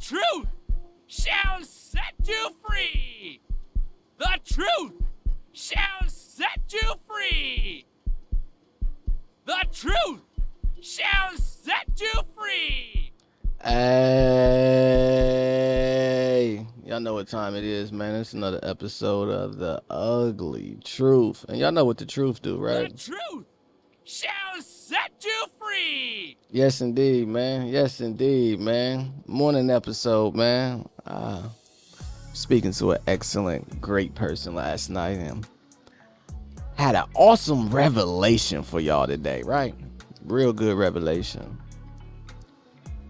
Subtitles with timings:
[0.00, 0.46] truth
[1.06, 3.40] shall set you free.
[4.18, 4.92] The truth
[5.52, 7.84] shall set you free.
[9.44, 10.22] The truth
[10.80, 13.12] shall set you free.
[13.62, 13.76] Hey,
[16.84, 18.14] y'all know what time it is, man.
[18.14, 22.90] It's another episode of the Ugly Truth, and y'all know what the truth do, right?
[22.90, 23.44] The truth
[24.04, 24.62] shall
[25.58, 26.36] free.
[26.50, 27.68] Yes, indeed, man.
[27.68, 29.12] Yes, indeed, man.
[29.26, 30.88] Morning episode, man.
[31.06, 31.42] Uh,
[32.32, 35.46] speaking to an excellent, great person last night, and
[36.74, 39.74] had an awesome revelation for y'all today, right?
[40.24, 41.58] Real good revelation.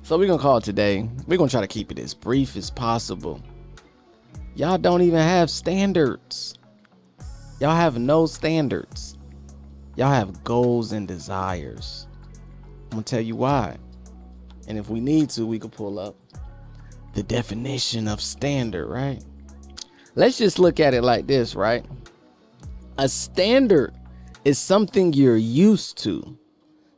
[0.03, 1.09] So we're gonna call it today.
[1.27, 3.41] We're gonna try to keep it as brief as possible.
[4.57, 6.59] Y'all don't even have standards.
[7.61, 9.17] Y'all have no standards.
[9.97, 12.07] Y'all have goals and desires.
[12.85, 13.77] I'm gonna tell you why.
[14.69, 16.17] And if we need to, we could pull up
[17.15, 19.23] the definition of standard, right?
[20.15, 21.85] Let's just look at it like this, right?
[22.99, 23.95] A standard
[24.45, 26.37] is something you're used to.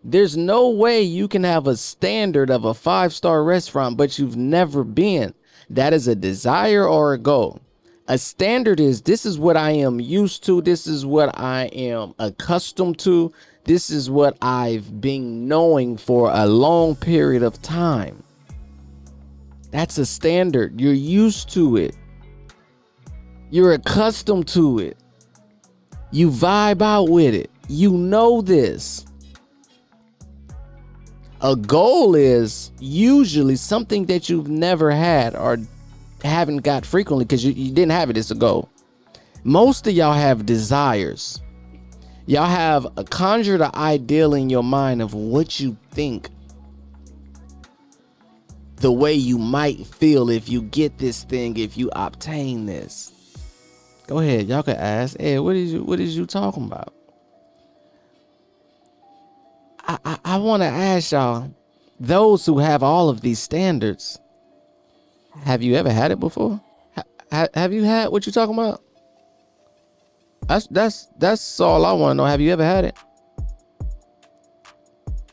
[0.05, 4.37] There's no way you can have a standard of a five star restaurant, but you've
[4.37, 5.35] never been.
[5.71, 7.61] That is a desire or a goal.
[8.09, 12.15] A standard is this is what I am used to, this is what I am
[12.19, 13.33] accustomed to,
[13.65, 18.25] this is what I've been knowing for a long period of time.
[19.71, 20.81] That's a standard.
[20.81, 21.97] You're used to it,
[23.51, 24.97] you're accustomed to it,
[26.11, 29.07] you vibe out with it, you know this.
[31.41, 35.59] A goal is usually something that you've never had or
[36.23, 38.17] haven't got frequently because you, you didn't have it.
[38.17, 38.69] It's a goal.
[39.45, 41.41] Most of y'all have desires.
[42.27, 46.29] Y'all have a conjured an ideal in your mind of what you think
[48.77, 53.13] the way you might feel if you get this thing, if you obtain this.
[54.07, 55.17] Go ahead, y'all can ask.
[55.19, 56.93] Hey, what is you what is you talking about?
[59.87, 61.53] I, I, I want to ask y'all,
[61.99, 64.19] those who have all of these standards,
[65.45, 66.61] have you ever had it before?
[66.97, 68.83] Ha, ha- have you had what you're talking about?
[70.49, 72.25] That's that's that's all I want to know.
[72.25, 72.97] Have you ever had it?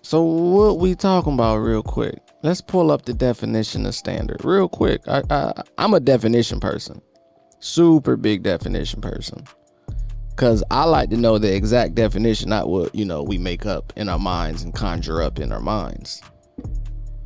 [0.01, 2.19] So what we talking about real quick?
[2.41, 5.01] Let's pull up the definition of standard real quick.
[5.07, 7.01] I, I I'm a definition person,
[7.59, 9.43] super big definition person,
[10.35, 13.91] cause I like to know the exact definition, not what you know we make up
[13.97, 16.21] in our minds and conjure up in our minds.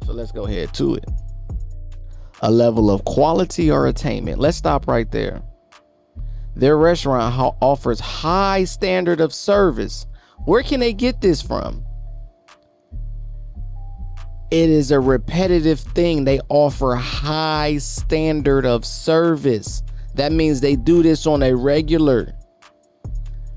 [0.05, 1.05] So let's go ahead to it.
[2.41, 4.39] A level of quality or attainment.
[4.39, 5.41] Let's stop right there.
[6.55, 10.05] Their restaurant ho- offers high standard of service.
[10.45, 11.85] Where can they get this from?
[14.51, 16.25] It is a repetitive thing.
[16.25, 19.81] They offer high standard of service.
[20.13, 22.35] That means they do this on a regular.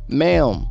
[0.09, 0.67] Ma'am,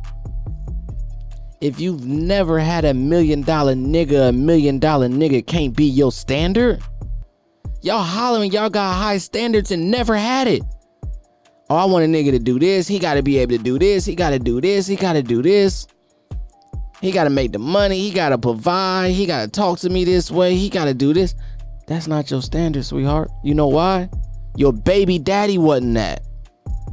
[1.60, 6.10] if you've never had a million dollar nigga, a million dollar nigga can't be your
[6.10, 6.82] standard.
[7.82, 10.62] Y'all hollering, y'all got high standards and never had it.
[11.68, 12.86] Oh, I want a nigga to do this.
[12.86, 14.04] He got to be able to do this.
[14.04, 14.86] He got to do this.
[14.86, 15.86] He got to do this.
[17.00, 17.98] He got to make the money.
[17.98, 19.10] He got to provide.
[19.10, 20.54] He got to talk to me this way.
[20.54, 21.34] He got to do this.
[21.86, 23.30] That's not your standard, sweetheart.
[23.44, 24.08] You know why?
[24.56, 26.22] Your baby daddy wasn't that.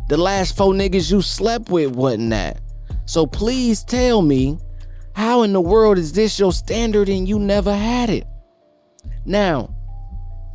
[0.10, 2.60] The last four niggas you slept with wasn't that.
[3.06, 4.58] So please tell me,
[5.16, 8.26] how in the world is this your standard and you never had it?
[9.26, 9.74] Now,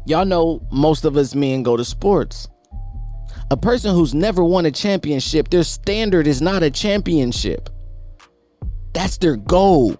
[0.08, 2.48] y'all know most of us men go to sports.
[3.50, 7.68] A person who's never won a championship, their standard is not a championship.
[8.94, 9.96] That's their goal.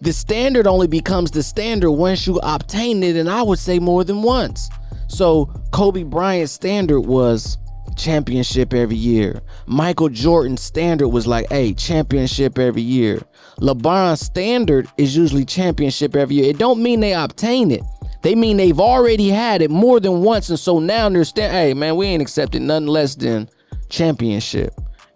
[0.00, 4.04] The standard only becomes the standard once you obtain it, and I would say more
[4.04, 4.68] than once.
[5.08, 7.58] So, Kobe Bryant's standard was
[7.96, 9.40] championship every year.
[9.66, 13.22] Michael Jordan's standard was like, hey, championship every year.
[13.58, 16.50] LeBron's standard is usually championship every year.
[16.50, 17.82] It don't mean they obtain it.
[18.22, 21.52] They mean they've already had it more than once, and so now they're stand.
[21.52, 23.48] Hey, man, we ain't accepting nothing less than
[23.90, 24.72] championship.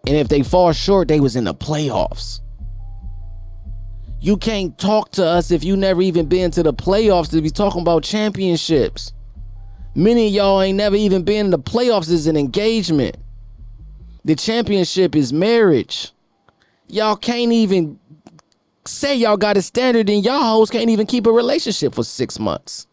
[0.07, 2.41] And if they fall short, they was in the playoffs.
[4.21, 7.51] You can't talk to us if you never even been to the playoffs to be
[7.51, 9.13] talking about championships.
[9.95, 13.17] Many of y'all ain't never even been in the playoffs as an engagement.
[14.25, 16.13] The championship is marriage.
[16.89, 17.99] Y'all can't even
[18.85, 22.39] say y'all got a standard and y'all hoes can't even keep a relationship for six
[22.39, 22.87] months.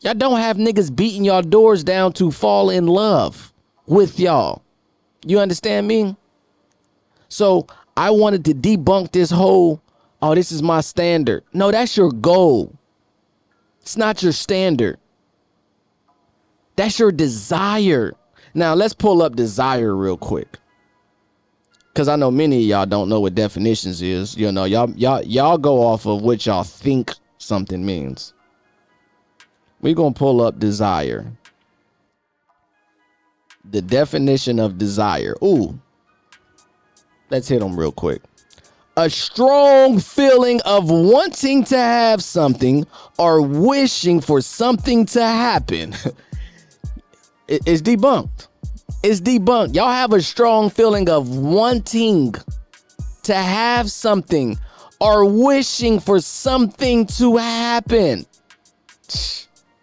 [0.00, 3.52] Y'all don't have niggas beating y'all doors down to fall in love
[3.86, 4.62] with y'all.
[5.26, 6.16] You understand me?
[7.28, 9.82] So I wanted to debunk this whole,
[10.22, 11.42] oh, this is my standard.
[11.52, 12.72] No, that's your goal.
[13.82, 14.98] It's not your standard.
[16.78, 18.14] That's your desire.
[18.54, 20.58] Now let's pull up desire real quick.
[21.94, 24.36] Cause I know many of y'all don't know what definitions is.
[24.36, 28.32] You know, y'all y'all y'all go off of what y'all think something means.
[29.80, 31.26] We're gonna pull up desire.
[33.68, 35.34] The definition of desire.
[35.42, 35.80] Ooh.
[37.28, 38.22] Let's hit them real quick
[38.96, 42.84] a strong feeling of wanting to have something
[43.16, 45.94] or wishing for something to happen.
[47.48, 48.48] it's debunked.
[49.02, 49.74] It's debunked.
[49.74, 52.34] Y'all have a strong feeling of wanting
[53.22, 54.58] to have something
[55.00, 58.26] or wishing for something to happen.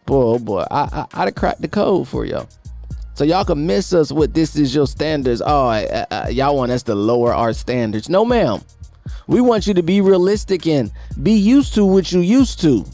[0.05, 2.47] Boy, oh boy, I, I, I'd have cracked the code for y'all.
[3.15, 5.41] So y'all can miss us with this is your standards.
[5.43, 8.09] Oh, y'all want us to lower our standards.
[8.09, 8.61] No, ma'am.
[9.27, 10.91] We want you to be realistic and
[11.23, 12.85] be used to what you used to.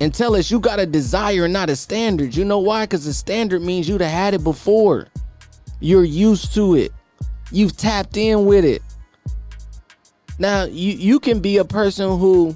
[0.00, 2.34] And tell us you got a desire, not a standard.
[2.34, 2.84] You know why?
[2.84, 5.08] Because the standard means you'd have had it before.
[5.80, 6.92] You're used to it.
[7.50, 8.82] You've tapped in with it.
[10.38, 12.54] Now, you, you can be a person who,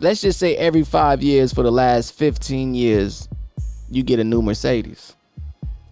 [0.00, 3.28] let's just say every five years for the last 15 years,
[3.90, 5.14] you get a new Mercedes.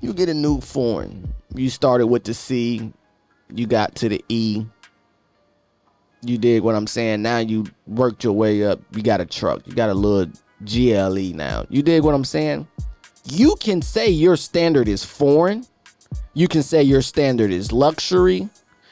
[0.00, 1.32] You get a new foreign.
[1.54, 2.92] You started with the C,
[3.54, 4.66] you got to the E,
[6.24, 7.22] you did what I'm saying?
[7.22, 8.80] Now you worked your way up.
[8.94, 9.66] You got a truck.
[9.66, 10.32] You got a little
[10.64, 11.66] GLE now.
[11.68, 12.66] You dig what I'm saying?
[13.24, 15.64] You can say your standard is foreign.
[16.34, 18.48] You can say your standard is luxury.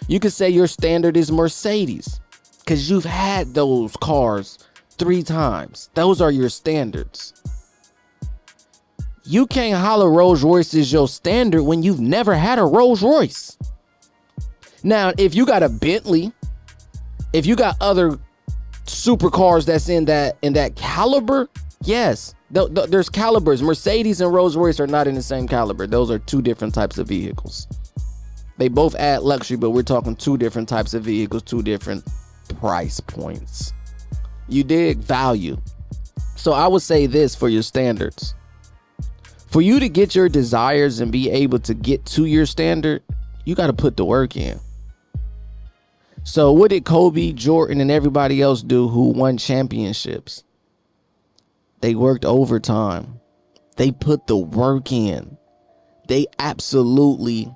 [0.08, 2.20] You can say your standard is Mercedes
[2.58, 4.58] because you've had those cars
[4.90, 5.90] three times.
[5.94, 7.34] Those are your standards.
[9.24, 13.56] You can't holler Rolls Royce is your standard when you've never had a Rolls Royce.
[14.82, 16.32] Now, if you got a Bentley
[17.32, 18.18] if you got other
[18.86, 21.48] supercars that's in that in that caliber,
[21.84, 23.62] yes, th- th- there's calibers.
[23.62, 25.86] Mercedes and Rolls Royce are not in the same caliber.
[25.86, 27.66] Those are two different types of vehicles.
[28.58, 32.04] They both add luxury, but we're talking two different types of vehicles, two different
[32.58, 33.72] price points.
[34.48, 35.56] You dig value.
[36.36, 38.34] So I would say this for your standards.
[39.48, 43.02] For you to get your desires and be able to get to your standard,
[43.44, 44.60] you got to put the work in.
[46.22, 50.44] So what did Kobe, Jordan, and everybody else do who won championships?
[51.80, 53.20] They worked overtime.
[53.76, 55.38] They put the work in.
[56.08, 57.50] They absolutely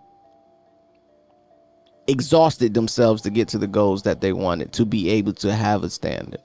[2.06, 5.82] exhausted themselves to get to the goals that they wanted to be able to have
[5.84, 6.40] a standard.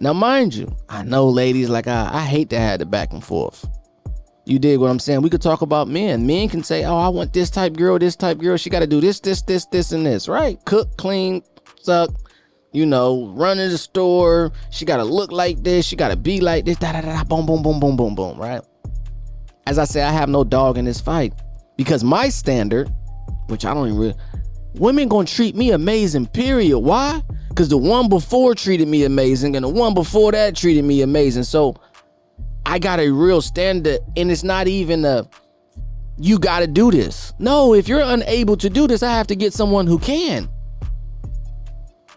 [0.00, 3.24] Now, mind you, I know ladies like I, I hate to have the back and
[3.24, 3.66] forth.
[4.48, 5.20] You dig what I'm saying?
[5.20, 6.26] We could talk about men.
[6.26, 8.56] Men can say, "Oh, I want this type girl, this type girl.
[8.56, 10.58] She got to do this, this, this, this, and this." Right?
[10.64, 11.42] Cook, clean,
[11.82, 12.10] suck.
[12.72, 14.52] You know, run in the store.
[14.70, 15.84] She got to look like this.
[15.84, 16.78] She got to be like this.
[16.78, 17.24] Da da da.
[17.24, 18.38] Boom, boom, boom, boom, boom, boom.
[18.38, 18.62] Right?
[19.66, 21.34] As I say, I have no dog in this fight
[21.76, 22.90] because my standard,
[23.48, 24.14] which I don't even really,
[24.76, 26.26] women gonna treat me amazing.
[26.26, 26.78] Period.
[26.78, 27.22] Why?
[27.50, 31.42] Because the one before treated me amazing, and the one before that treated me amazing.
[31.42, 31.76] So
[32.68, 35.26] I got a real standard, and it's not even a
[36.18, 37.32] you got to do this.
[37.38, 40.50] No, if you're unable to do this, I have to get someone who can.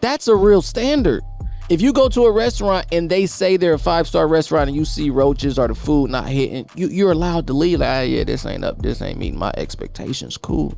[0.02, 1.22] That's a real standard.
[1.70, 4.76] If you go to a restaurant and they say they're a five star restaurant and
[4.76, 7.80] you see roaches or the food not hitting, you, you're allowed to leave.
[7.80, 8.82] Like, ah, yeah, this ain't up.
[8.82, 10.36] This ain't meeting my expectations.
[10.36, 10.74] Cool.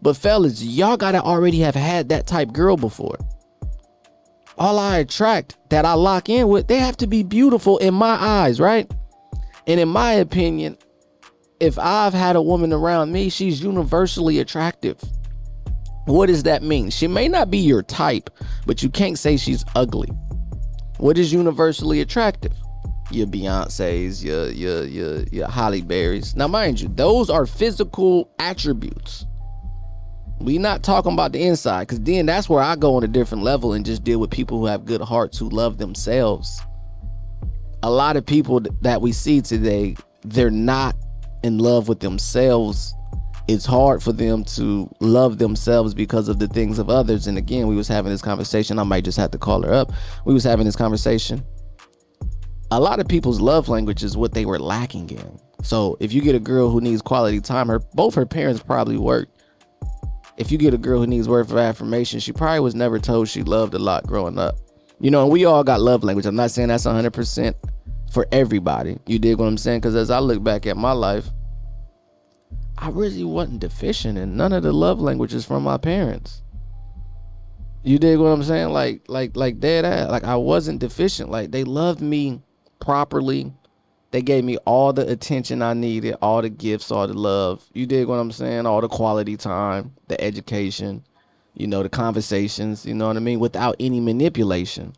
[0.00, 3.18] But fellas, y'all gotta already have had that type girl before
[4.58, 8.14] all I attract that I lock in with, they have to be beautiful in my
[8.14, 8.90] eyes, right?
[9.66, 10.78] And in my opinion,
[11.60, 15.00] if I've had a woman around me, she's universally attractive.
[16.06, 16.90] What does that mean?
[16.90, 18.30] She may not be your type,
[18.64, 20.08] but you can't say she's ugly.
[20.98, 22.52] What is universally attractive?
[23.10, 26.34] Your Beyonce's, your your your your Halle Berry's.
[26.34, 29.26] Now, mind you, those are physical attributes.
[30.38, 33.42] We not talking about the inside, because then that's where I go on a different
[33.42, 36.60] level and just deal with people who have good hearts who love themselves.
[37.82, 40.94] A lot of people that we see today, they're not
[41.42, 42.94] in love with themselves.
[43.48, 47.28] It's hard for them to love themselves because of the things of others.
[47.28, 48.78] And again, we was having this conversation.
[48.78, 49.92] I might just have to call her up.
[50.24, 51.44] We was having this conversation.
[52.72, 55.38] A lot of people's love language is what they were lacking in.
[55.62, 58.98] So if you get a girl who needs quality time, her both her parents probably
[58.98, 59.35] worked
[60.38, 63.28] if you get a girl who needs words of affirmation, she probably was never told
[63.28, 64.56] she loved a lot growing up.
[65.00, 66.26] You know, and we all got love language.
[66.26, 67.54] I'm not saying that's 100%
[68.12, 68.98] for everybody.
[69.06, 69.80] You dig what I'm saying?
[69.80, 71.26] Because as I look back at my life,
[72.78, 76.42] I really wasn't deficient in none of the love languages from my parents.
[77.82, 78.70] You dig what I'm saying?
[78.70, 80.10] Like, like, like dead ass.
[80.10, 81.30] Like I wasn't deficient.
[81.30, 82.42] Like they loved me
[82.80, 83.52] properly.
[84.16, 87.62] They gave me all the attention I needed, all the gifts, all the love.
[87.74, 88.64] You dig what I'm saying?
[88.64, 91.04] All the quality time, the education,
[91.52, 93.40] you know, the conversations, you know what I mean?
[93.40, 94.94] Without any manipulation.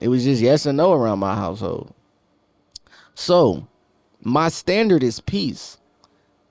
[0.00, 1.94] It was just yes and no around my household.
[3.14, 3.66] So,
[4.20, 5.78] my standard is peace.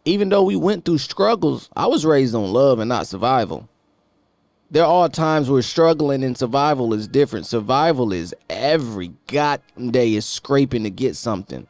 [0.05, 3.69] Even though we went through struggles, I was raised on love and not survival.
[4.71, 7.45] There are times where struggling and survival is different.
[7.45, 11.67] Survival is every goddamn day is scraping to get something.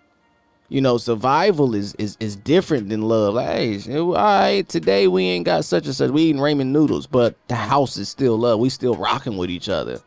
[0.75, 3.35] You know, survival is is is different than love.
[3.35, 6.11] Like, hey, all right, today we ain't got such and such.
[6.11, 8.59] We eating ramen noodles, but the house is still love.
[8.59, 10.01] We still rocking with each other.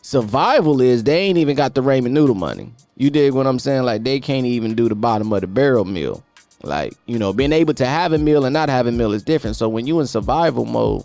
[0.00, 2.72] Survival is they ain't even got the ramen noodle money.
[2.96, 3.82] You dig what I'm saying?
[3.82, 6.22] Like they can't even do the bottom of the barrel meal.
[6.62, 9.24] Like, you know, being able to have a meal and not have a meal is
[9.24, 9.56] different.
[9.56, 11.02] So when you in survival mode,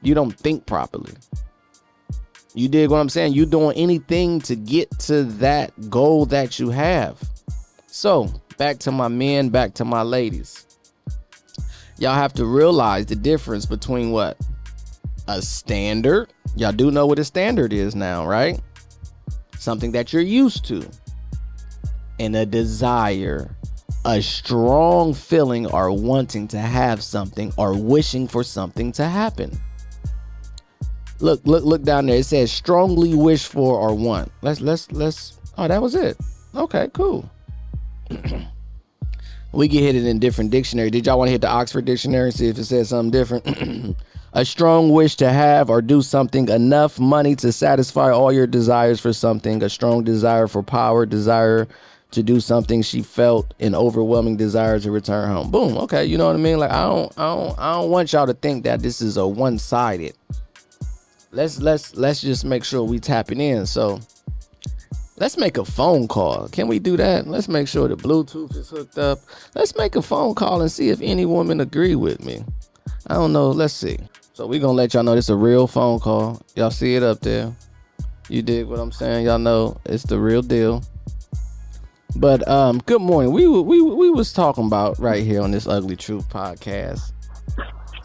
[0.00, 1.12] you don't think properly.
[2.54, 3.34] You dig what I'm saying?
[3.34, 7.22] You doing anything to get to that goal that you have.
[7.96, 10.66] So, back to my men, back to my ladies.
[11.96, 14.36] Y'all have to realize the difference between what?
[15.28, 16.30] A standard.
[16.56, 18.60] Y'all do know what a standard is now, right?
[19.58, 20.86] Something that you're used to.
[22.20, 23.56] And a desire.
[24.04, 29.58] A strong feeling or wanting to have something or wishing for something to happen.
[31.20, 32.18] Look, look, look down there.
[32.18, 34.30] It says strongly wish for or want.
[34.42, 36.18] Let's let's let's oh that was it.
[36.54, 37.30] Okay, cool.
[39.52, 40.90] We can hit it in different dictionary.
[40.90, 43.96] Did y'all want to hit the Oxford dictionary and see if it says something different?
[44.32, 49.00] a strong wish to have or do something enough money to satisfy all your desires
[49.00, 51.66] for something, a strong desire for power, desire
[52.10, 55.50] to do something she felt an overwhelming desire to return home.
[55.50, 55.76] Boom.
[55.78, 56.58] Okay, you know what I mean?
[56.58, 59.26] Like I don't I don't I don't want y'all to think that this is a
[59.26, 60.14] one-sided.
[61.32, 63.66] Let's let's let's just make sure we tapping in.
[63.66, 64.00] So
[65.18, 66.48] Let's make a phone call.
[66.48, 67.26] Can we do that?
[67.26, 69.18] Let's make sure the Bluetooth is hooked up.
[69.54, 72.44] Let's make a phone call and see if any woman agree with me.
[73.06, 73.50] I don't know.
[73.50, 73.98] Let's see.
[74.34, 76.42] So we gonna let y'all know this is a real phone call.
[76.54, 77.56] Y'all see it up there.
[78.28, 79.24] You dig what I'm saying?
[79.24, 80.82] Y'all know it's the real deal.
[82.16, 83.32] But um, good morning.
[83.32, 87.12] We we we was talking about right here on this Ugly Truth podcast.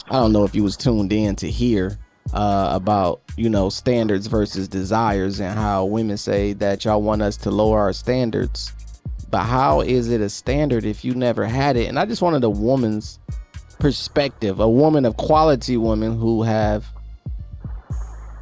[0.08, 1.98] I don't know if you was tuned in to hear
[2.32, 7.36] uh, about you know standards versus desires and how women say that y'all want us
[7.38, 8.72] to lower our standards.
[9.30, 11.88] But how is it a standard if you never had it?
[11.88, 13.18] And i just wanted a woman's
[13.78, 16.86] perspective a woman of quality women who have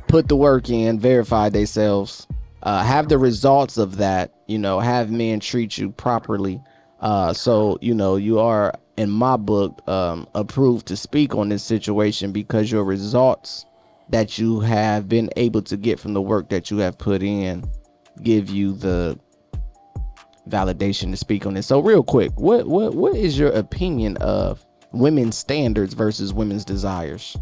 [0.07, 2.27] put the work in verified themselves
[2.63, 6.61] uh, have the results of that you know have men treat you properly.
[7.01, 11.63] Uh, so you know you are in my book um, approved to speak on this
[11.63, 13.65] situation because your results
[14.11, 17.65] that you have been able to get from the work that you have put in
[18.23, 19.19] give you the
[20.49, 21.67] validation to speak on this.
[21.67, 27.37] So real quick, what what what is your opinion of women's standards versus women's desires?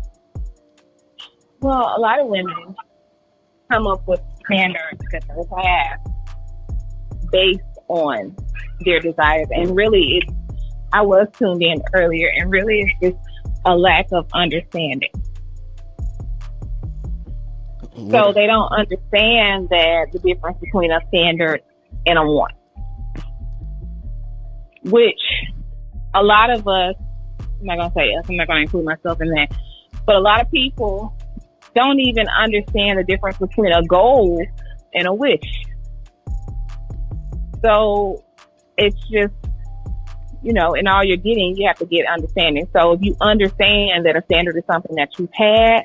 [1.60, 2.76] Well, a lot of women
[3.72, 5.98] come up with standards that they have
[7.32, 8.36] based on
[8.80, 10.32] their desires, and really, it's.
[10.90, 13.28] I was tuned in earlier, and really, it's just
[13.66, 15.10] a lack of understanding.
[17.98, 21.62] So they don't understand that the difference between a standard
[22.06, 22.54] and a want.
[24.84, 25.20] Which
[26.14, 26.94] a lot of us,
[27.40, 29.48] I'm not going to say us, I'm not going to include myself in that,
[30.06, 31.16] but a lot of people
[31.74, 34.44] don't even understand the difference between a goal
[34.94, 35.64] and a wish.
[37.64, 38.24] So
[38.76, 39.34] it's just,
[40.42, 42.68] you know, in all you're getting, you have to get understanding.
[42.72, 45.82] So if you understand that a standard is something that you've had,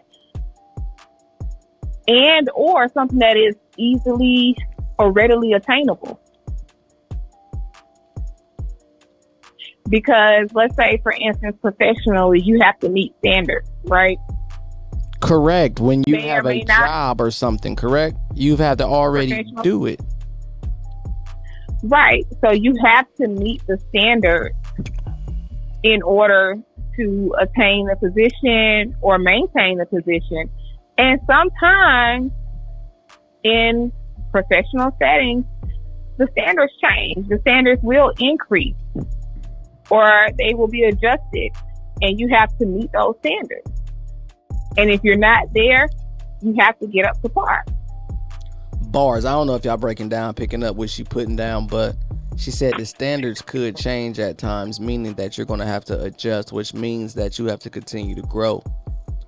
[2.07, 4.55] and or something that is easily
[4.99, 6.19] or readily attainable.
[9.89, 14.17] Because let's say, for instance, professionally, you have to meet standards, right?
[15.19, 15.79] Correct.
[15.79, 18.17] When you have a job or something, correct?
[18.33, 19.99] You've had to already do it.
[21.83, 22.25] Right.
[22.43, 24.55] So you have to meet the standards
[25.83, 26.57] in order
[26.95, 30.49] to attain the position or maintain the position
[30.97, 32.31] and sometimes
[33.43, 33.91] in
[34.31, 35.45] professional settings,
[36.17, 37.27] the standards change.
[37.27, 38.75] The standards will increase
[39.89, 41.51] or they will be adjusted
[42.01, 43.69] and you have to meet those standards.
[44.77, 45.87] And if you're not there,
[46.41, 47.63] you have to get up to par.
[48.87, 49.25] Bars.
[49.25, 51.95] I don't know if y'all breaking down, picking up what she putting down, but
[52.37, 56.01] she said the standards could change at times, meaning that you're going to have to
[56.01, 58.63] adjust, which means that you have to continue to grow.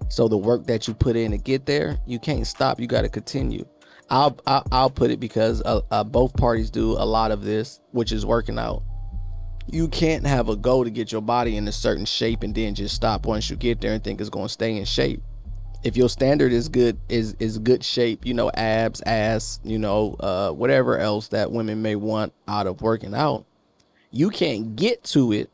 [0.08, 2.80] So the work that you put in to get there, you can't stop.
[2.80, 3.66] You got to continue.
[4.10, 7.82] I'll I'll, I'll put it because uh, uh, both parties do a lot of this,
[7.92, 8.84] which is working out.
[9.72, 12.76] You can't have a goal to get your body in a certain shape and then
[12.76, 15.24] just stop once you get there and think it's going to stay in shape.
[15.84, 20.16] If your standard is good is is good shape, you know, abs, ass, you know,
[20.20, 23.46] uh, whatever else that women may want out of working out,
[24.12, 25.50] you can't get to it,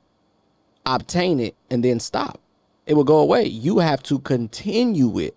[0.86, 2.40] obtain it, and then stop.
[2.86, 3.46] It will go away.
[3.46, 5.36] You have to continue it.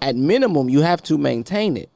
[0.00, 1.90] At minimum, you have to maintain it.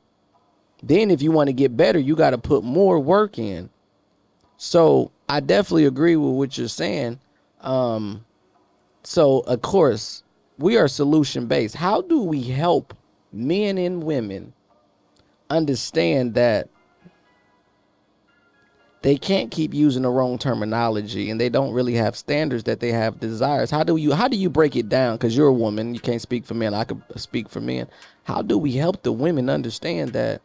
[0.82, 3.70] Then, if you want to get better, you got to put more work in.
[4.56, 7.20] So, I definitely agree with what you're saying.
[7.60, 8.24] Um,
[9.04, 10.24] so, of course,
[10.58, 11.76] we are solution based.
[11.76, 12.94] How do we help
[13.32, 14.52] men and women
[15.48, 16.68] understand that
[19.02, 22.92] they can't keep using the wrong terminology and they don't really have standards that they
[22.92, 23.70] have desires.
[23.70, 25.16] How do you how do you break it down?
[25.16, 27.88] Because you're a woman you can't speak for men i could speak for men.
[28.24, 30.40] How do we help the women understand that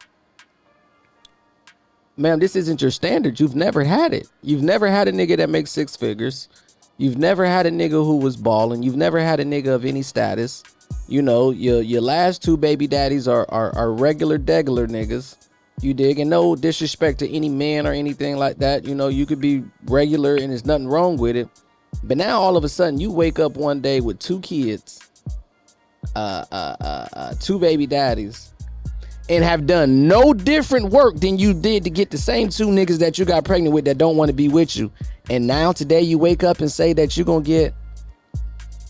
[2.18, 3.40] ma'am this isn't your standard?
[3.40, 4.28] You've never had it.
[4.42, 6.50] You've never had a nigga that makes six figures.
[6.98, 10.02] You've never had a nigga who was balling you've never had a nigga of any
[10.02, 10.64] status.
[11.08, 15.47] You know your your last two baby daddies are are, are regular degular niggas
[15.82, 16.20] you dig?
[16.20, 18.86] And no disrespect to any man or anything like that.
[18.86, 21.50] You know, you could be regular and there's nothing wrong with it.
[22.04, 25.00] But now all of a sudden you wake up one day with two kids,
[26.16, 28.54] uh, uh, uh, uh, two baby daddies,
[29.30, 33.00] and have done no different work than you did to get the same two niggas
[33.00, 34.92] that you got pregnant with that don't want to be with you.
[35.30, 37.74] And now today you wake up and say that you're gonna get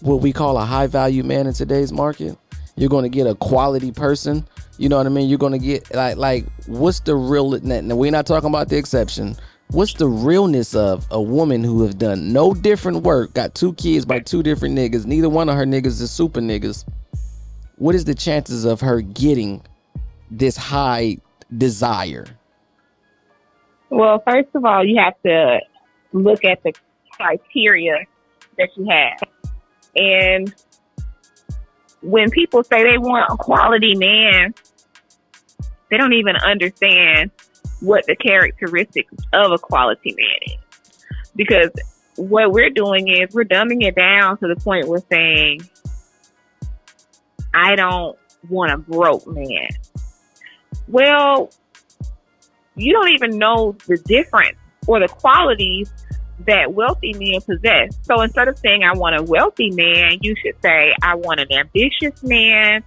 [0.02, 2.38] what we call a high value man in today's market.
[2.76, 4.46] You're gonna get a quality person
[4.78, 5.30] you know what I mean?
[5.30, 7.50] You're gonna get like like what's the real?
[7.50, 9.36] We're not talking about the exception.
[9.72, 14.06] What's the realness of a woman who have done no different work, got two kids
[14.06, 16.86] by two different niggas, neither one of her niggas is super niggas.
[17.76, 19.62] What is the chances of her getting
[20.32, 21.18] this high
[21.58, 22.28] desire?
[23.90, 25.60] Well, first of all, you have to
[26.14, 26.74] look at the
[27.12, 28.06] criteria
[28.58, 29.20] that you have.
[29.96, 30.54] And
[32.02, 34.54] when people say they want a quality man,
[35.90, 37.32] they don't even understand
[37.82, 41.04] what the characteristics of a quality man is.
[41.36, 41.70] Because
[42.16, 45.62] what we're doing is we're dumbing it down to the point we're saying,
[47.54, 48.18] I don't
[48.50, 49.70] want a broke man.
[50.88, 51.52] Well,
[52.76, 55.92] you don't even know the difference or the qualities
[56.46, 57.98] that wealthy men possess.
[58.04, 61.52] So instead of saying I want a wealthy man, you should say I want an
[61.52, 62.84] ambitious man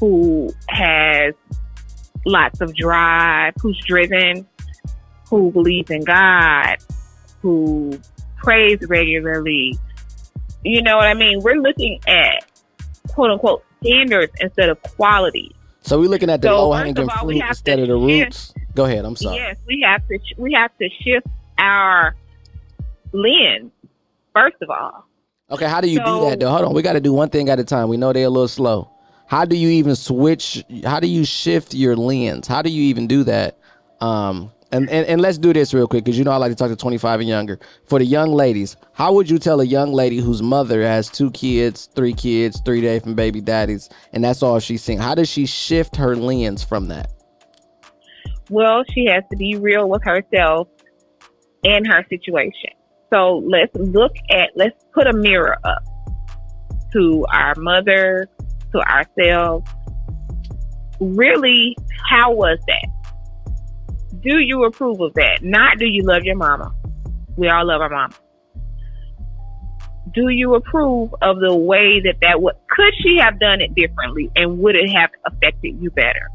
[0.00, 1.34] who has
[2.24, 4.46] lots of drive, who's driven,
[5.28, 6.76] who believes in God,
[7.40, 7.98] who
[8.36, 9.78] prays regularly.
[10.64, 11.40] You know what I mean?
[11.40, 12.44] We're looking at
[13.08, 15.54] quote unquote standards instead of quality.
[15.82, 18.52] So we're looking at the so low hanging fruit instead of the roots.
[18.74, 19.04] Go ahead.
[19.04, 19.36] I'm sorry.
[19.36, 21.26] Yes, we have to we have to shift
[21.58, 22.14] our
[23.12, 23.72] lens
[24.34, 25.06] first of all.
[25.50, 26.50] Okay, how do you so, do that though?
[26.50, 27.88] Hold on, we got to do one thing at a time.
[27.88, 28.90] We know they're a little slow.
[29.30, 30.64] How do you even switch?
[30.84, 32.48] How do you shift your lens?
[32.48, 33.56] How do you even do that?
[34.00, 36.56] Um, and, and, and let's do this real quick because you know I like to
[36.56, 37.60] talk to 25 and younger.
[37.86, 41.30] For the young ladies, how would you tell a young lady whose mother has two
[41.30, 44.98] kids, three kids, three day from baby daddies, and that's all she's seeing?
[44.98, 47.12] How does she shift her lens from that?
[48.48, 50.66] Well, she has to be real with herself
[51.62, 52.70] and her situation.
[53.10, 55.84] So let's look at, let's put a mirror up
[56.94, 58.28] to our mother,
[58.72, 59.70] to ourselves.
[61.00, 61.76] Really,
[62.08, 62.88] how was that?
[64.20, 65.42] Do you approve of that?
[65.42, 66.74] Not do you love your mama?
[67.36, 68.14] We all love our mama.
[70.12, 74.30] Do you approve of the way that that would, could she have done it differently
[74.36, 76.28] and would it have affected you better?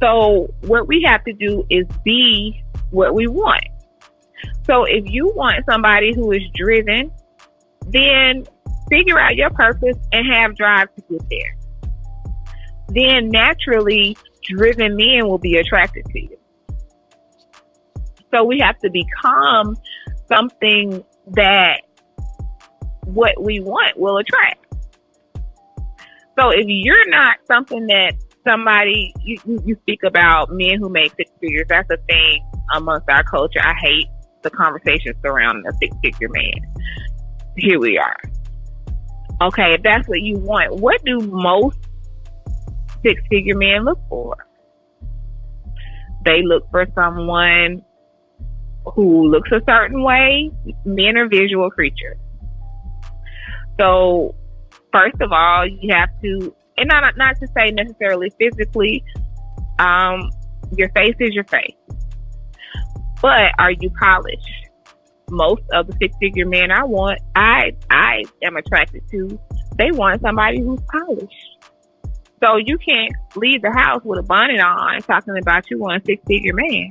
[0.00, 3.64] So what we have to do is be what we want.
[4.64, 7.10] So if you want somebody who is driven,
[7.86, 8.44] then
[8.90, 11.56] figure out your purpose and have drive to get there.
[12.88, 16.38] Then naturally, driven men will be attracted to you.
[18.34, 19.76] So we have to become
[20.30, 21.82] something that
[23.04, 24.64] what we want will attract.
[26.38, 28.12] So if you're not something that
[28.46, 33.24] somebody you, you speak about men who make six figures, that's a thing amongst our
[33.24, 33.60] culture.
[33.62, 34.06] I hate
[34.42, 36.52] the conversation surrounding a six figure man.
[37.56, 38.16] Here we are.
[39.40, 41.78] Okay, if that's what you want, what do most
[43.02, 44.36] six figure men look for?
[46.24, 47.82] They look for someone
[48.94, 50.50] who looks a certain way.
[50.84, 52.18] Men are visual creatures.
[53.78, 54.34] So,
[54.92, 59.04] first of all, you have to, and not, not to say necessarily physically,
[59.78, 60.30] Um,
[60.76, 61.76] your face is your face,
[63.22, 64.67] but are you polished?
[65.30, 69.40] Most of the six figure men I want, I I am attracted to.
[69.76, 71.34] They want somebody who's polished.
[72.42, 76.06] So you can't leave the house with a bonnet on talking about you want a
[76.06, 76.88] six figure man.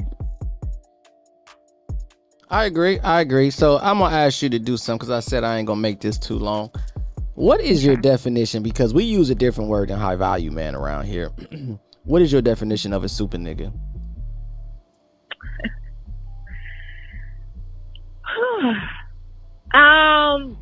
[2.50, 3.00] I agree.
[3.00, 3.50] I agree.
[3.50, 6.00] So I'm gonna ask you to do something because I said I ain't gonna make
[6.00, 6.71] this too long.
[7.36, 8.63] What is your definition?
[8.63, 11.30] Because we use a different word than high value man around here.
[12.04, 13.71] what is your definition of a super nigga?
[19.74, 20.58] um,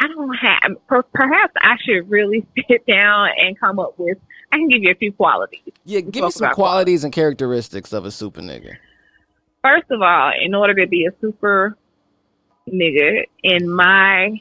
[0.00, 0.86] I don't have.
[0.86, 4.18] Per- perhaps I should really sit down and come up with.
[4.52, 5.60] I can give you a few qualities.
[5.84, 8.76] Yeah, give me some qualities and characteristics of a super nigga.
[9.62, 11.76] First of all, in order to be a super
[12.66, 14.40] nigga, in my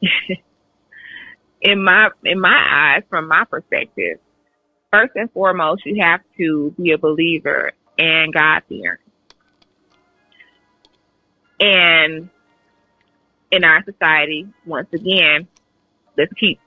[1.60, 4.18] in my in my eyes, from my perspective,
[4.92, 8.98] first and foremost, you have to be a believer and God fearing.
[11.60, 12.28] And
[13.50, 15.48] in our society, once again,
[16.16, 16.60] let's keep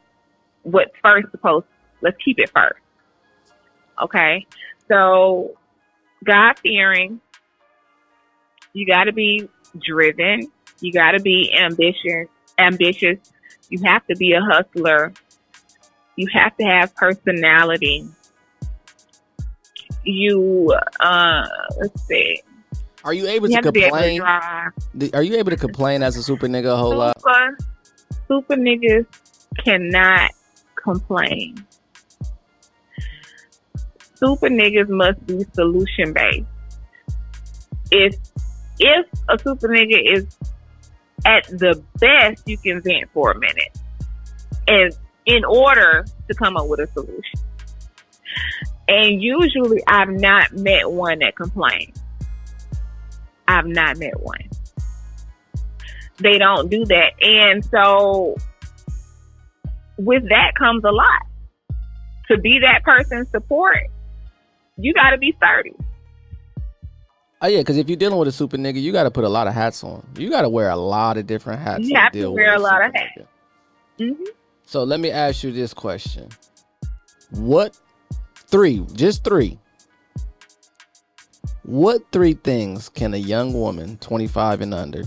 [0.64, 1.66] what's first supposed,
[2.02, 2.80] let's keep it first.
[4.02, 4.46] Okay.
[4.88, 5.56] So
[6.24, 7.22] God fearing,
[8.74, 9.50] you got to be
[9.80, 10.52] driven.
[10.80, 12.28] You got to be ambitious,
[12.58, 13.20] ambitious.
[13.70, 15.14] You have to be a hustler.
[16.16, 18.08] You have to have personality.
[20.04, 22.42] You, uh, let's see.
[23.04, 25.12] Are you able You to have to able to complain?
[25.14, 27.20] Are you able to complain as a super nigga a whole lot?
[27.20, 27.58] Super,
[28.28, 29.06] super niggas
[29.64, 30.32] cannot
[30.76, 31.66] complain.
[34.16, 36.46] Super niggas must be solution based.
[37.92, 38.16] If
[38.80, 40.38] if a super nigga is
[41.26, 43.78] at the best, you can vent for a minute,
[44.68, 44.94] and
[45.26, 47.40] in order to come up with a solution.
[48.88, 52.01] And usually, I've not met one that complains.
[53.52, 54.50] I've not met one
[56.22, 57.22] they don't do that.
[57.22, 58.36] And so
[59.98, 61.22] with that comes a lot.
[62.28, 63.88] To be that person's support,
[64.78, 65.74] you got to be sturdy.
[67.42, 69.30] Oh yeah, because if you're dealing with a super nigga, you got to put a
[69.30, 70.06] lot of hats on.
[70.16, 71.90] You got to wear a lot of different hats.
[71.90, 73.18] You have to deal wear a lot of hats.
[74.00, 74.16] nigga.
[74.16, 74.24] hmm
[74.64, 76.30] So let me ask you this question:
[77.32, 77.78] What
[78.48, 78.86] three?
[78.94, 79.60] Just three.
[81.63, 85.04] What three things can a young woman, 25 and under,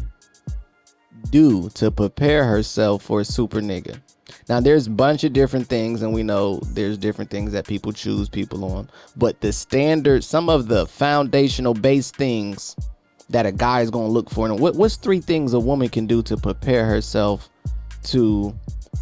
[1.31, 4.01] do to prepare herself for a super nigga?
[4.49, 7.93] Now, there's a bunch of different things, and we know there's different things that people
[7.93, 8.89] choose people on.
[9.17, 12.77] But the standard, some of the foundational base things
[13.31, 15.89] that a guy is going to look for, and what, what's three things a woman
[15.89, 17.49] can do to prepare herself
[18.05, 18.55] to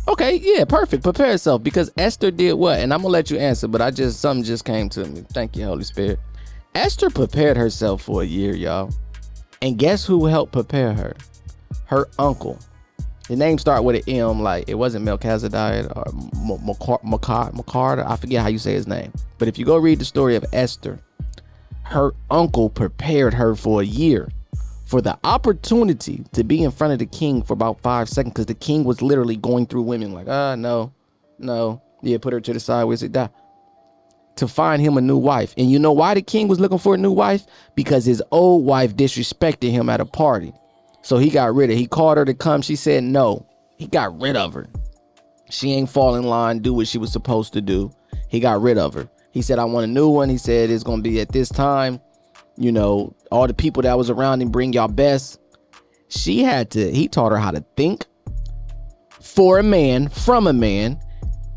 [0.09, 1.05] Okay, yeah, perfect.
[1.05, 2.81] Prepare yourself because Esther did what?
[2.81, 5.25] And I'm gonna let you answer, but I just something just came to me.
[5.33, 6.19] Thank you, Holy Spirit.
[6.75, 8.91] Esther prepared herself for a year, y'all.
[9.61, 11.15] And guess who helped prepare her?
[11.85, 12.59] Her uncle.
[13.29, 16.05] The name start with an M, like it wasn't Melchizedek or
[17.05, 19.13] Makar, I forget how you say his name.
[19.39, 20.99] But if you go read the story of Esther,
[21.83, 24.31] her uncle prepared her for a year
[24.87, 28.47] for the opportunity to be in front of the king for about five seconds because
[28.47, 30.93] the king was literally going through women like, ah, no,
[31.39, 33.29] no, yeah, put her to the side, where's it die?
[34.37, 35.55] To find him a new wife.
[35.57, 37.47] And you know why the king was looking for a new wife?
[37.75, 40.53] Because his old wife disrespected him at a party.
[41.03, 42.63] So he got rid of He called her to come.
[42.63, 43.47] She said no.
[43.77, 44.69] He got rid of her.
[45.51, 47.93] She ain't fall in line, do what she was supposed to do.
[48.29, 49.09] He got rid of her.
[49.33, 50.29] He said, I want a new one.
[50.29, 52.01] He said it's gonna be at this time
[52.57, 55.39] you know, all the people that was around him bring y'all best.
[56.09, 58.07] She had to, he taught her how to think
[59.21, 61.01] for a man, from a man.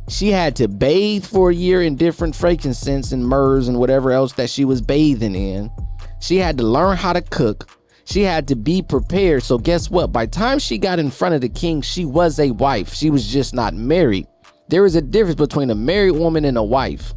[0.08, 4.34] She had to bathe for a year in different frankincense and myrrhs and whatever else
[4.34, 5.72] that she was bathing in.
[6.20, 7.70] She had to learn how to cook.
[8.06, 9.44] She had to be prepared.
[9.44, 10.12] So guess what?
[10.12, 12.94] By the time she got in front of the king, she was a wife.
[12.94, 14.28] She was just not married.
[14.68, 17.14] There is a difference between a married woman and a wife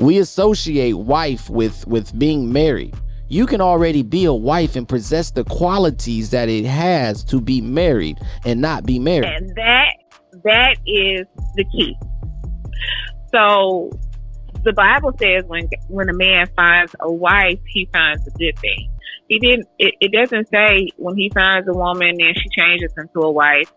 [0.00, 2.94] we associate wife with with being married
[3.28, 7.60] you can already be a wife and possess the qualities that it has to be
[7.60, 9.99] married and not be married And that
[10.44, 11.96] that is the key.
[13.32, 13.90] So
[14.64, 18.90] the Bible says when when a man finds a wife, he finds a good thing.
[19.28, 19.68] He didn't.
[19.78, 23.72] It, it doesn't say when he finds a woman and she changes into a wife.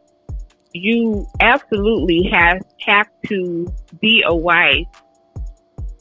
[0.73, 3.67] You absolutely have have to
[4.01, 4.87] be a wife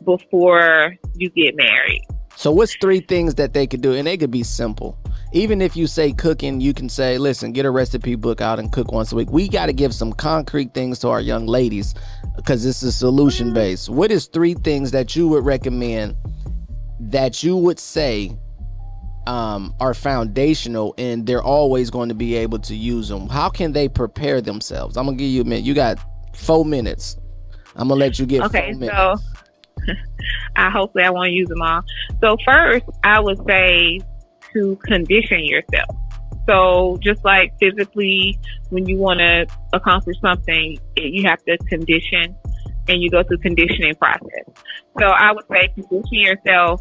[0.05, 2.03] before you get married.
[2.35, 4.98] so what's three things that they could do and they could be simple
[5.32, 8.70] even if you say cooking, you can say, listen, get a recipe book out and
[8.70, 9.30] cook once a week.
[9.30, 11.94] We got to give some concrete things to our young ladies
[12.36, 13.88] because this is solution based.
[13.88, 16.16] What is three things that you would recommend
[17.00, 18.36] that you would say
[19.26, 23.28] um, are foundational and they're always going to be able to use them?
[23.28, 24.98] How can they prepare themselves?
[24.98, 25.64] I'm gonna give you a minute.
[25.64, 25.98] You got
[26.34, 27.16] four minutes.
[27.76, 29.16] I'm gonna let you get Okay, so
[30.56, 31.82] I hopefully I won't use them all.
[32.20, 34.00] So first, I would say
[34.54, 35.96] to condition yourself.
[36.48, 38.38] So just like physically,
[38.70, 42.36] when you want to accomplish something, you have to condition,
[42.88, 44.44] and you go through conditioning process.
[44.98, 46.80] So I would say condition yourself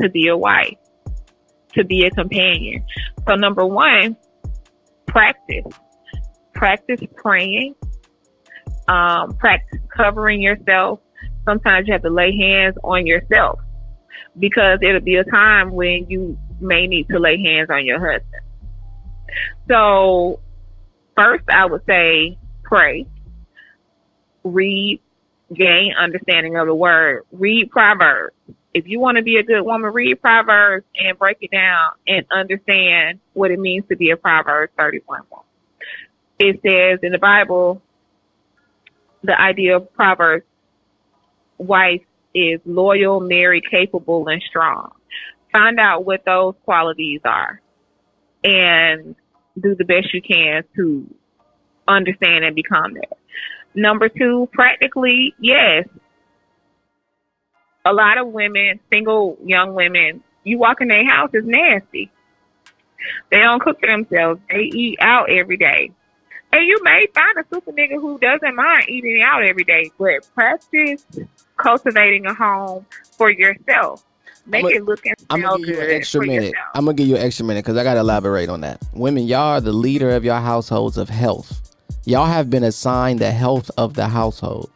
[0.00, 0.78] to be a wife,
[1.74, 2.84] to be a companion.
[3.28, 4.16] So number one,
[5.06, 5.72] practice.
[6.54, 7.74] Practice praying.
[8.88, 11.00] Um, practice covering yourself.
[11.44, 13.60] Sometimes you have to lay hands on yourself
[14.38, 18.42] because it'll be a time when you may need to lay hands on your husband.
[19.68, 20.40] So
[21.16, 23.06] first I would say pray,
[24.44, 25.00] read,
[25.52, 28.34] gain understanding of the word, read Proverbs.
[28.74, 32.24] If you want to be a good woman, read Proverbs and break it down and
[32.30, 35.44] understand what it means to be a Proverbs 31 woman.
[36.38, 37.82] It says in the Bible,
[39.22, 40.44] the idea of Proverbs
[41.58, 42.02] wife
[42.34, 44.92] is loyal, married, capable, and strong.
[45.52, 47.60] Find out what those qualities are
[48.42, 49.14] and
[49.60, 51.14] do the best you can to
[51.86, 53.18] understand and become that.
[53.74, 55.86] Number two, practically, yes.
[57.84, 62.10] A lot of women, single young women, you walk in their house, it's nasty.
[63.30, 64.40] They don't cook for themselves.
[64.50, 65.90] They eat out every day.
[66.52, 70.28] And you may find a super nigga who doesn't mind eating out every day, but
[70.34, 71.06] practice
[71.56, 72.86] cultivating a home
[73.16, 74.04] for yourself.
[74.46, 76.44] Make I'ma- it look and I'm gonna give you an extra minute.
[76.46, 76.66] yourself.
[76.74, 78.82] I'm gonna give you an extra minute because I gotta elaborate on that.
[78.92, 81.60] Women, y'all are the leader of your households of health.
[82.04, 84.70] Y'all have been assigned the health of the household.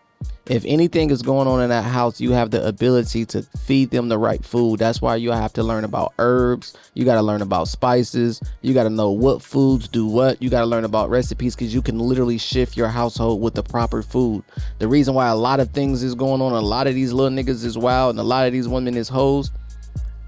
[0.49, 4.09] If anything is going on in that house, you have the ability to feed them
[4.09, 4.79] the right food.
[4.79, 6.77] That's why you have to learn about herbs.
[6.95, 8.41] You got to learn about spices.
[8.63, 10.41] You got to know what foods do what.
[10.41, 13.65] You got to learn about recipes because you can literally shift your household with the
[13.65, 14.45] proper food.
[14.79, 17.37] The reason why a lot of things is going on, a lot of these little
[17.37, 19.51] niggas is wild, and a lot of these women is hoes.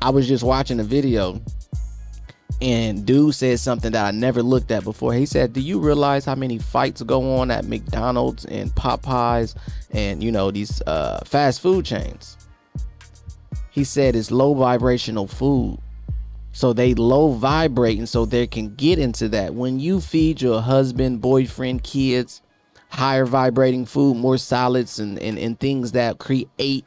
[0.02, 1.40] I was just watching a video
[2.61, 5.12] and dude said something that I never looked at before.
[5.14, 9.54] He said, "Do you realize how many fights go on at McDonald's and Popeyes
[9.90, 12.37] and you know these uh, fast food chains?"
[13.70, 15.78] He said it's low vibrational food.
[16.52, 19.54] So they low vibrating so they can get into that.
[19.54, 22.42] When you feed your husband, boyfriend, kids
[22.90, 26.84] higher vibrating food, more solids and, and, and things that create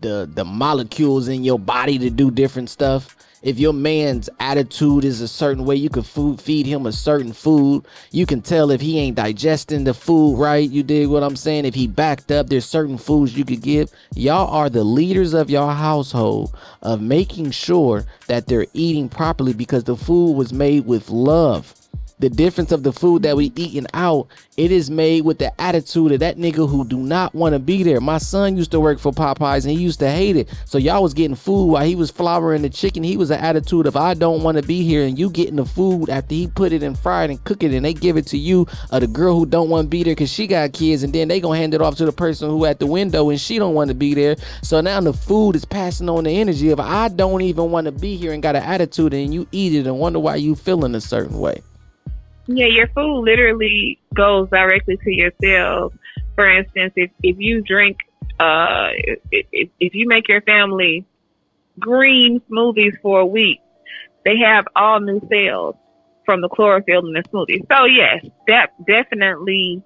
[0.00, 3.16] the the molecules in your body to do different stuff.
[3.42, 7.32] If your man's attitude is a certain way, you can food feed him a certain
[7.32, 7.86] food.
[8.10, 10.68] You can tell if he ain't digesting the food right.
[10.68, 11.64] You dig what I'm saying?
[11.64, 13.90] If he backed up, there's certain foods you could give.
[14.14, 19.84] Y'all are the leaders of your household of making sure that they're eating properly because
[19.84, 21.74] the food was made with love
[22.20, 26.12] the difference of the food that we eating out it is made with the attitude
[26.12, 27.98] of that nigga who do not want to be there.
[27.98, 30.52] My son used to work for popeyes and he used to hate it.
[30.66, 33.02] So y'all was getting food while he was flouring the chicken.
[33.02, 35.64] He was an attitude of i don't want to be here and you getting the
[35.64, 38.38] food after he put it and fried and cook it and they give it to
[38.38, 41.14] you or the girl who don't want to be there because she got kids and
[41.14, 43.58] then they gonna hand it off to the person who at the window and she
[43.58, 44.36] don't want to be there.
[44.62, 47.92] So now the food is passing on the energy of i don't even want to
[47.92, 50.94] be here and got an attitude and you eat it and wonder why you feeling
[50.94, 51.62] a certain way
[52.52, 55.92] Yeah, your food literally goes directly to your cells.
[56.34, 57.98] For instance, if, if you drink,
[58.40, 58.88] uh,
[59.30, 61.06] if, if, you make your family
[61.78, 63.60] green smoothies for a week,
[64.24, 65.76] they have all new cells
[66.24, 67.64] from the chlorophyll in the smoothie.
[67.70, 69.80] So yes, that definitely,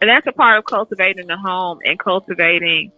[0.00, 2.92] and that's a part of cultivating the home and cultivating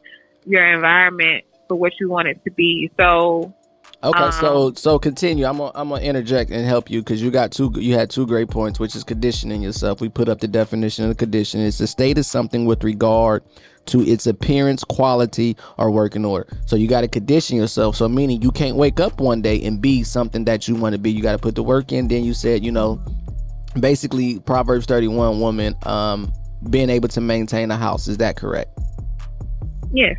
[0.44, 2.90] your environment for what you want it to be.
[2.98, 3.54] So
[4.02, 5.44] Okay, so Um, so continue.
[5.44, 8.26] I'm gonna I'm gonna interject and help you because you got two you had two
[8.26, 10.00] great points, which is conditioning yourself.
[10.00, 11.60] We put up the definition of condition.
[11.60, 13.42] It's a state of something with regard
[13.86, 16.46] to its appearance, quality, or working order.
[16.66, 17.96] So you got to condition yourself.
[17.96, 20.98] So meaning you can't wake up one day and be something that you want to
[21.00, 21.10] be.
[21.10, 22.06] You got to put the work in.
[22.06, 23.00] Then you said you know,
[23.80, 26.32] basically Proverbs 31 woman um
[26.70, 28.06] being able to maintain a house.
[28.06, 28.70] Is that correct?
[29.92, 30.16] yes,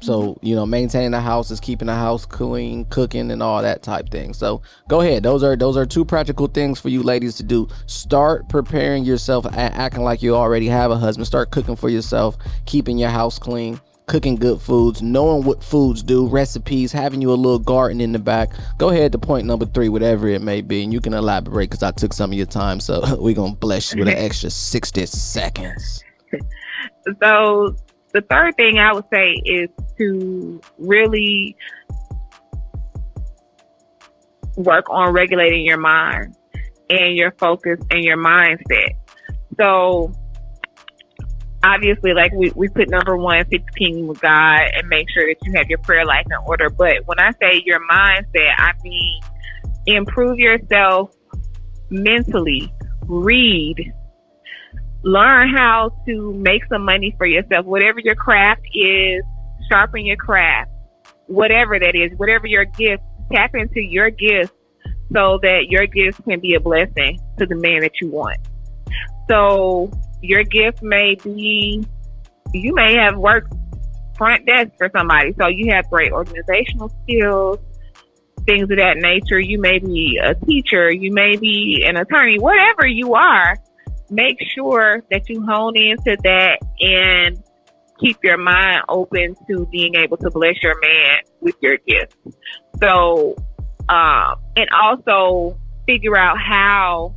[0.00, 3.82] So, you know, maintaining the house is keeping the house clean, cooking and all that
[3.82, 4.32] type thing.
[4.32, 5.22] So go ahead.
[5.22, 7.68] Those are those are two practical things for you ladies to do.
[7.86, 11.26] Start preparing yourself, acting like you already have a husband.
[11.26, 16.26] Start cooking for yourself, keeping your house clean, cooking good foods, knowing what foods do,
[16.26, 18.50] recipes, having you a little garden in the back.
[18.78, 21.82] Go ahead to point number three, whatever it may be, and you can elaborate because
[21.82, 22.80] I took some of your time.
[22.80, 26.04] So we're gonna bless you with an extra sixty seconds.
[27.22, 27.74] So
[28.12, 29.68] the third thing I would say is
[30.00, 31.56] to really
[34.56, 36.34] work on regulating your mind
[36.88, 38.92] and your focus and your mindset.
[39.58, 40.12] So
[41.62, 45.52] obviously like we, we put number one, fixing with God and make sure that you
[45.56, 46.70] have your prayer life in order.
[46.70, 49.20] But when I say your mindset, I mean
[49.86, 51.14] improve yourself
[51.90, 52.72] mentally,
[53.06, 53.92] read,
[55.02, 57.66] learn how to make some money for yourself.
[57.66, 59.22] Whatever your craft is,
[59.70, 60.70] sharpen your craft.
[61.26, 64.52] Whatever that is, whatever your gift, tap into your gifts
[65.12, 68.38] so that your gifts can be a blessing to the man that you want.
[69.28, 69.90] So
[70.22, 71.84] your gift may be,
[72.52, 73.52] you may have worked
[74.16, 75.34] front desk for somebody.
[75.40, 77.58] So you have great organizational skills,
[78.46, 79.40] things of that nature.
[79.40, 80.92] You may be a teacher.
[80.92, 83.56] You may be an attorney, whatever you are.
[84.10, 87.42] Make sure that you hone into that and
[88.00, 92.16] keep your mind open to being able to bless your man with your gifts.
[92.80, 93.36] So,
[93.88, 97.14] um, and also figure out how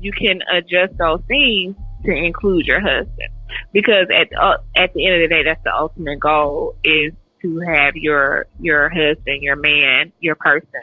[0.00, 3.30] you can adjust those things to include your husband.
[3.72, 7.12] Because at uh, at the end of the day, that's the ultimate goal is
[7.42, 10.82] to have your your husband, your man, your person,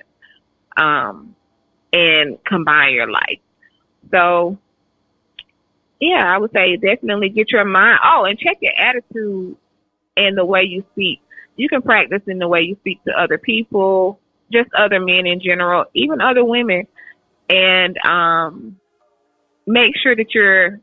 [0.77, 1.35] um,
[1.91, 3.39] and combine your life.
[4.11, 4.57] So,
[6.03, 7.99] yeah, I would say definitely get your mind.
[8.03, 9.55] Oh, and check your attitude
[10.17, 11.21] and the way you speak.
[11.55, 14.19] You can practice in the way you speak to other people,
[14.51, 16.87] just other men in general, even other women,
[17.49, 18.77] and um,
[19.65, 20.81] make sure that you're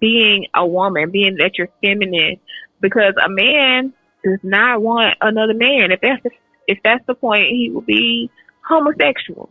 [0.00, 2.40] being a woman, being that you're feminine,
[2.80, 3.92] because a man
[4.24, 5.92] does not want another man.
[5.92, 6.24] If that's
[6.66, 8.30] if that's the point, he will be
[8.66, 9.50] homosexual.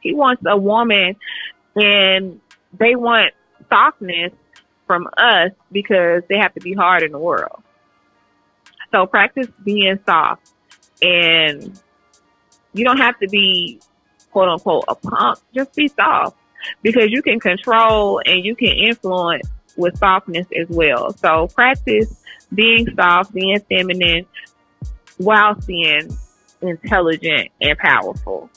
[0.00, 1.16] He wants a woman,
[1.74, 2.40] and
[2.78, 3.34] they want
[3.68, 4.32] softness
[4.86, 7.62] from us because they have to be hard in the world.
[8.92, 10.50] So practice being soft,
[11.02, 11.80] and
[12.72, 13.80] you don't have to be
[14.30, 15.38] quote unquote a punk.
[15.54, 16.36] Just be soft
[16.82, 21.12] because you can control and you can influence with softness as well.
[21.14, 22.22] So practice
[22.54, 24.26] being soft, being feminine
[25.18, 26.16] while being
[26.62, 28.50] intelligent and powerful.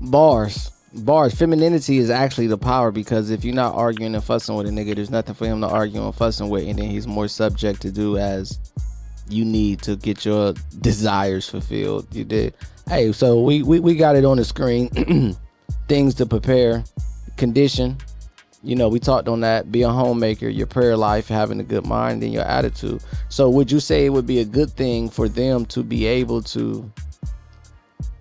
[0.00, 0.71] Bars.
[0.94, 1.34] Bars.
[1.34, 4.94] Femininity is actually the power because if you're not arguing and fussing with a nigga,
[4.94, 7.90] there's nothing for him to argue and fussing with, and then he's more subject to
[7.90, 8.58] do as
[9.28, 12.06] you need to get your desires fulfilled.
[12.14, 12.54] You did.
[12.86, 15.36] Hey, so we we, we got it on the screen.
[15.88, 16.84] Things to prepare,
[17.36, 17.96] condition.
[18.62, 19.72] You know, we talked on that.
[19.72, 23.02] Be a homemaker, your prayer life, having a good mind, and your attitude.
[23.28, 26.42] So, would you say it would be a good thing for them to be able
[26.42, 26.90] to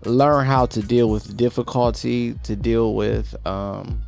[0.06, 4.02] learn how to deal with difficulty, to deal with um,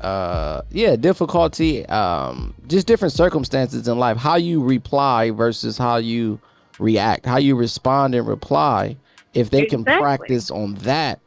[0.00, 4.16] uh yeah difficulty um just different circumstances in life.
[4.16, 6.40] How you reply versus how you
[6.78, 8.96] react how you respond and reply.
[9.34, 9.84] If they exactly.
[9.84, 11.20] can practice on that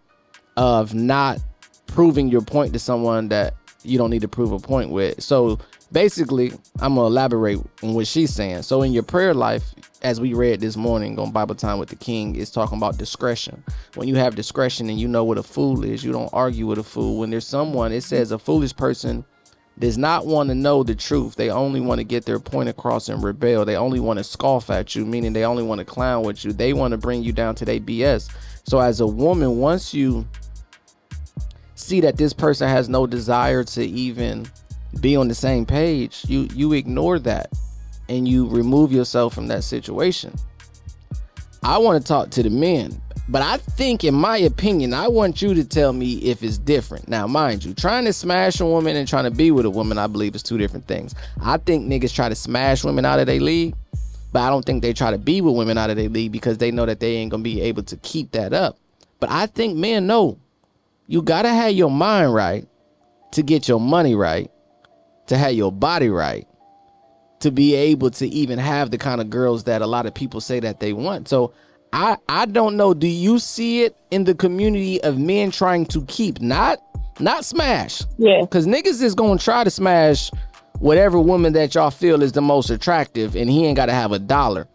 [0.57, 1.39] of not
[1.87, 5.21] proving your point to someone that you don't need to prove a point with.
[5.21, 5.59] So
[5.91, 8.63] basically i'm gonna elaborate on what she's saying.
[8.63, 9.63] So in your prayer life
[10.03, 13.63] as we read this morning on Bible Time with the King, is talking about discretion.
[13.95, 16.77] When you have discretion and you know what a fool is, you don't argue with
[16.77, 17.19] a fool.
[17.19, 19.23] When there's someone, it says a foolish person
[19.79, 21.35] does not want to know the truth.
[21.35, 23.63] They only want to get their point across and rebel.
[23.63, 26.51] They only want to scoff at you, meaning they only want to clown with you.
[26.51, 28.29] They want to bring you down to their BS.
[28.65, 30.27] So as a woman, once you
[31.75, 34.47] see that this person has no desire to even
[34.99, 37.49] be on the same page, you you ignore that
[38.09, 40.33] and you remove yourself from that situation.
[41.63, 45.41] I want to talk to the men, but I think, in my opinion, I want
[45.41, 47.07] you to tell me if it's different.
[47.07, 49.97] Now, mind you, trying to smash a woman and trying to be with a woman,
[49.97, 51.15] I believe, is two different things.
[51.41, 53.75] I think niggas try to smash women out of their league,
[54.33, 56.57] but I don't think they try to be with women out of their league because
[56.57, 58.77] they know that they ain't gonna be able to keep that up.
[59.21, 60.37] But I think men know
[61.07, 62.67] you gotta have your mind right
[63.31, 64.51] to get your money right,
[65.27, 66.45] to have your body right,
[67.43, 70.39] to be able to even have the kind of girls that a lot of people
[70.39, 71.27] say that they want.
[71.27, 71.53] So
[71.91, 72.93] I I don't know.
[72.93, 76.79] Do you see it in the community of men trying to keep not
[77.19, 78.01] not smash?
[78.17, 78.39] Yeah.
[78.41, 80.31] Because niggas is gonna try to smash
[80.79, 84.19] whatever woman that y'all feel is the most attractive, and he ain't gotta have a
[84.19, 84.67] dollar.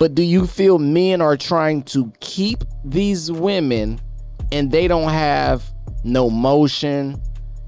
[0.00, 4.00] But do you feel men are trying to keep these women
[4.50, 5.64] and they don't have
[6.02, 7.22] no motion?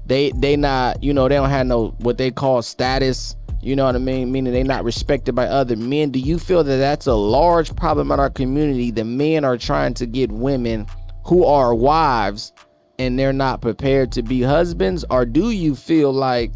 [0.05, 3.85] They they not, you know, they don't have no what they call status You know
[3.85, 4.31] what I mean?
[4.31, 6.09] Meaning they're not respected by other men.
[6.09, 8.89] Do you feel that that's a large problem in our community?
[8.89, 10.87] The men are trying to get women
[11.25, 12.51] who are wives
[12.97, 15.05] and they're not prepared to be husbands?
[15.09, 16.51] Or do you feel like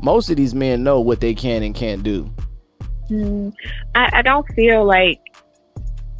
[0.00, 2.32] most of these men know what they can and can't do?
[3.10, 3.52] Mm,
[3.94, 5.20] I, I don't feel like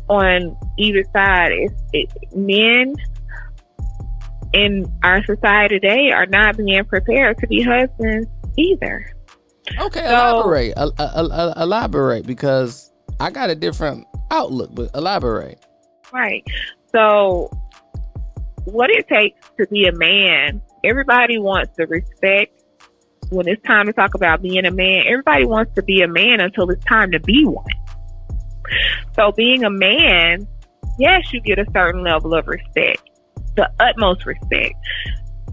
[0.09, 2.94] on either side, it's, it, men
[4.52, 9.14] in our society today are not being prepared to be husbands either.
[9.81, 10.75] Okay, so, elaborate.
[10.77, 15.65] Uh, uh, uh, elaborate because I got a different outlook, but elaborate.
[16.12, 16.45] Right.
[16.93, 17.51] So,
[18.65, 22.62] what it takes to be a man, everybody wants the respect.
[23.31, 26.41] When it's time to talk about being a man, everybody wants to be a man
[26.41, 27.65] until it's time to be one.
[29.17, 30.47] So, being a man,
[30.99, 33.09] yes, you get a certain level of respect,
[33.57, 34.75] the utmost respect.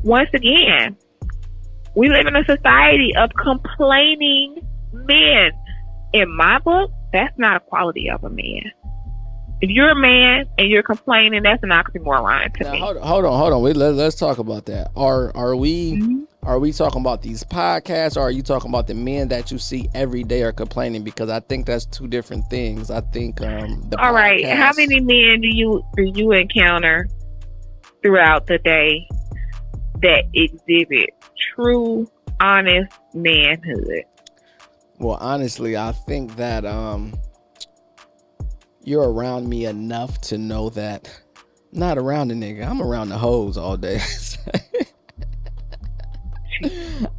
[0.03, 0.97] Once again,
[1.95, 5.51] we live in a society of complaining men.
[6.13, 8.71] In my book, that's not a quality of a man.
[9.61, 12.79] If you're a man and you're complaining, that's an oxymoron to now, me.
[12.79, 13.61] Hold on, hold on, hold on.
[13.61, 14.89] Wait, let, us talk about that.
[14.95, 16.23] Are are we mm-hmm.
[16.41, 19.59] are we talking about these podcasts, or are you talking about the men that you
[19.59, 21.03] see every day are complaining?
[21.03, 22.89] Because I think that's two different things.
[22.89, 23.89] I think um.
[23.99, 24.13] All podcast...
[24.13, 27.07] right, how many men do you do you encounter
[28.01, 29.07] throughout the day
[30.01, 31.11] that exhibit
[31.55, 34.03] true, honest manhood?
[34.99, 37.13] Well, honestly, I think that um
[38.83, 41.09] you're around me enough to know that
[41.73, 42.67] I'm not around the nigga.
[42.67, 43.99] I'm around the hoes all day.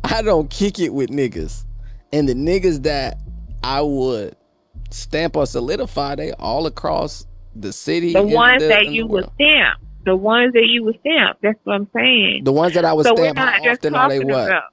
[0.04, 1.64] I don't kick it with niggas.
[2.12, 3.18] And the niggas that
[3.64, 4.36] I would
[4.90, 8.12] stamp or solidify, they all across the city.
[8.12, 11.38] The ones the, that you would stamp the ones that you would stamp.
[11.42, 12.44] That's what I'm saying.
[12.44, 13.38] The ones that I would so stamp.
[13.38, 14.48] How often are they what?
[14.48, 14.64] About,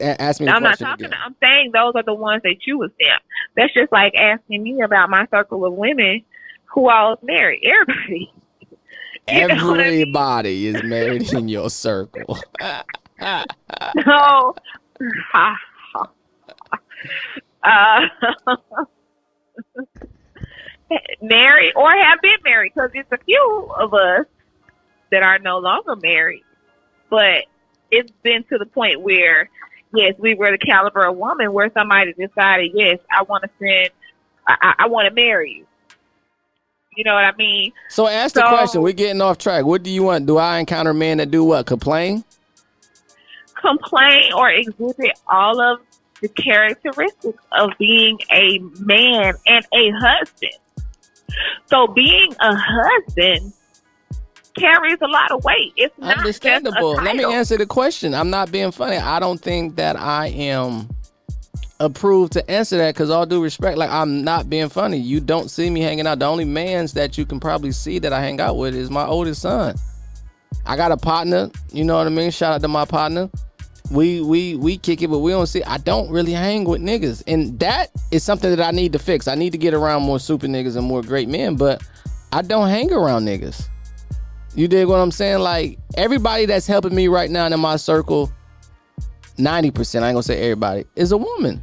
[0.00, 0.48] Ask me.
[0.48, 1.06] I'm not talking.
[1.06, 1.18] Again.
[1.24, 3.22] I'm saying those are the ones that you would stamp.
[3.56, 6.22] That's just like asking me about my circle of women
[6.66, 7.62] who I was married.
[7.66, 8.32] Everybody.
[9.26, 10.76] Everybody I mean?
[10.76, 12.38] is married in your circle.
[13.96, 14.54] no.
[17.64, 18.00] uh,
[21.22, 24.26] married or have been married because it's a few of us
[25.10, 26.44] that are no longer married.
[27.10, 27.44] But
[27.90, 29.48] it's been to the point where,
[29.94, 33.90] yes, we were the caliber of woman where somebody decided, yes, I want to send,
[34.46, 35.66] I, I want to marry you.
[36.96, 37.72] You know what I mean?
[37.88, 38.82] So ask so, the question.
[38.82, 39.64] We're getting off track.
[39.64, 40.26] What do you want?
[40.26, 41.66] Do I encounter men that do what?
[41.66, 42.24] Complain?
[43.60, 45.80] Complain or exhibit all of
[46.20, 50.52] the characteristics of being a man and a husband.
[51.66, 53.52] So being a husband
[54.54, 55.72] carries a lot of weight.
[55.76, 56.94] It's not understandable.
[56.94, 58.14] Let me answer the question.
[58.14, 58.96] I'm not being funny.
[58.96, 60.88] I don't think that I am
[61.80, 64.96] approved to answer that because all due respect like i'm not being funny.
[64.96, 66.18] You don't see me hanging out.
[66.20, 69.04] The only mans that you can probably see that i hang out with is my
[69.04, 69.74] oldest son.
[70.66, 72.30] I got a partner you know what i mean?
[72.30, 73.28] Shout out to my partner.
[73.90, 77.22] We we we kick it but we don't see i don't really hang with niggas.
[77.26, 79.26] And that is something that i need to fix.
[79.26, 81.82] I need to get around more super niggas and more great men but
[82.32, 83.68] i don't hang around niggas
[84.54, 85.40] you dig what I'm saying?
[85.40, 88.32] Like everybody that's helping me right now in my circle,
[89.38, 91.62] 90%, I ain't gonna say everybody, is a woman.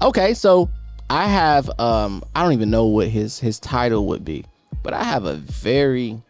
[0.00, 0.70] Okay, so
[1.10, 4.44] I have um I don't even know what his his title would be,
[4.82, 6.22] but I have a very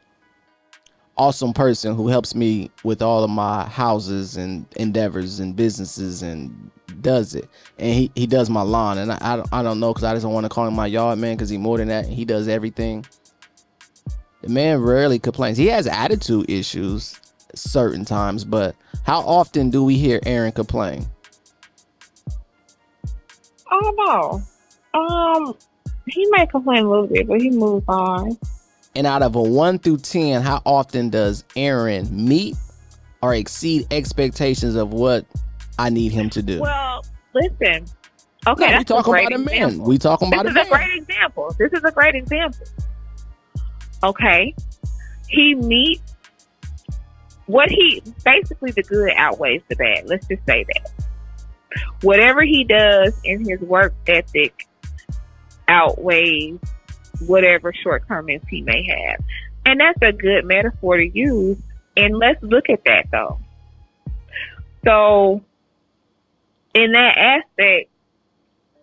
[1.16, 6.70] awesome person who helps me with all of my houses and endeavors and businesses and
[7.01, 7.49] does it
[7.79, 10.33] and he, he does my lawn and I, I, don't, know because I just don't
[10.33, 13.05] want to call him my yard man because he more than that he does everything
[14.43, 15.59] the man rarely complains.
[15.59, 17.18] He has attitude issues
[17.55, 21.07] certain times, but how often do we hear Aaron complain?
[23.70, 24.43] I don't know.
[24.95, 25.55] Um,
[26.07, 28.39] he might complain a little bit, but he moves on.
[28.95, 32.57] And out of a one through ten, how often does Aaron meet
[33.22, 35.26] or exceed expectations of what
[35.78, 36.61] I need him to do?
[36.61, 37.86] Well, listen.
[38.47, 39.78] Okay, no, we talking about a man.
[39.80, 40.64] We talking about this a man.
[40.64, 41.57] This is a great example.
[41.59, 42.66] This is a great example.
[44.03, 44.55] Okay.
[45.28, 46.14] He meets
[47.46, 50.07] what he basically the good outweighs the bad.
[50.07, 50.90] Let's just say that.
[52.03, 54.66] Whatever he does in his work ethic
[55.66, 56.59] outweighs
[57.26, 59.24] whatever shortcomings he may have.
[59.66, 61.59] And that's a good metaphor to use.
[61.96, 63.40] And let's look at that though.
[64.84, 65.42] So,
[66.74, 67.90] in that aspect,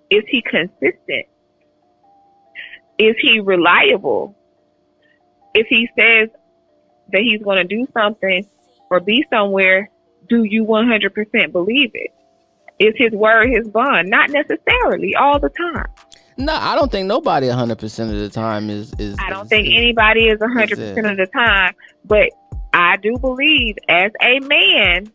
[0.10, 1.28] is he consistent?
[2.98, 4.36] Is he reliable?
[5.56, 6.30] If he says
[7.12, 8.48] that he's going to do something
[8.92, 9.90] or be somewhere,
[10.30, 12.12] do you 100% believe it?
[12.78, 14.10] Is his word his bond?
[14.10, 15.88] Not necessarily all the time.
[16.38, 18.94] No, I don't think nobody 100% of the time is.
[19.00, 22.30] is I don't is- think is- anybody is 100% of the time, but
[22.74, 25.10] I do believe as a man,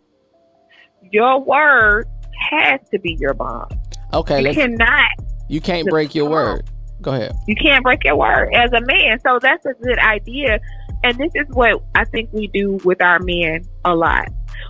[1.11, 2.07] your word
[2.51, 3.71] has to be your bond.
[4.15, 5.11] Okay, you cannot,
[5.49, 6.70] you can't break your word.
[7.03, 7.33] Go ahead.
[7.47, 9.19] you can't break your word as a man.
[9.27, 10.59] So that's a good idea.
[11.03, 14.29] And this is what I think we do with our men a lot.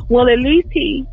[0.09, 1.05] Well, at least he,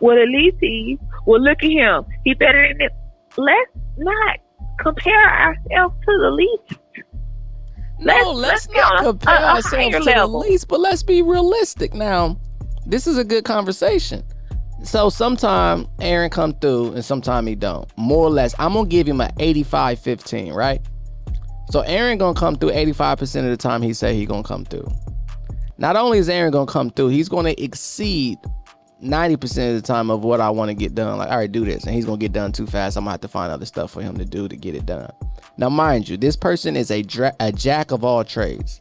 [0.00, 2.04] well, at least he, well, look at him.
[2.24, 2.92] He better than it.
[3.38, 4.36] Let's not
[4.80, 6.80] compare ourselves to the least.
[7.98, 10.40] No, Let's- let's, let's not get on a- compare a- a ourselves to level.
[10.42, 11.94] the least, but let's be realistic.
[11.94, 12.36] Now,
[12.84, 14.22] this is a good conversation.
[14.82, 17.90] So sometime Aaron come through and sometime he don't.
[17.96, 20.80] More or less, I'm gonna give him an 85-15, right?
[21.70, 24.86] So Aaron gonna come through 85% of the time he say he gonna come through.
[25.78, 28.38] Not only is Aaron gonna come through, he's gonna exceed
[29.02, 31.18] 90% of the time of what I want to get done.
[31.18, 31.84] Like, all right, do this.
[31.84, 32.96] And he's gonna get done too fast.
[32.96, 35.10] I'm gonna have to find other stuff for him to do to get it done.
[35.58, 38.78] Now, mind you, this person is a, dra- a jack of all trades.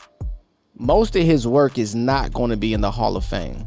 [0.77, 3.65] Most of his work is not to be in the Hall of Fame.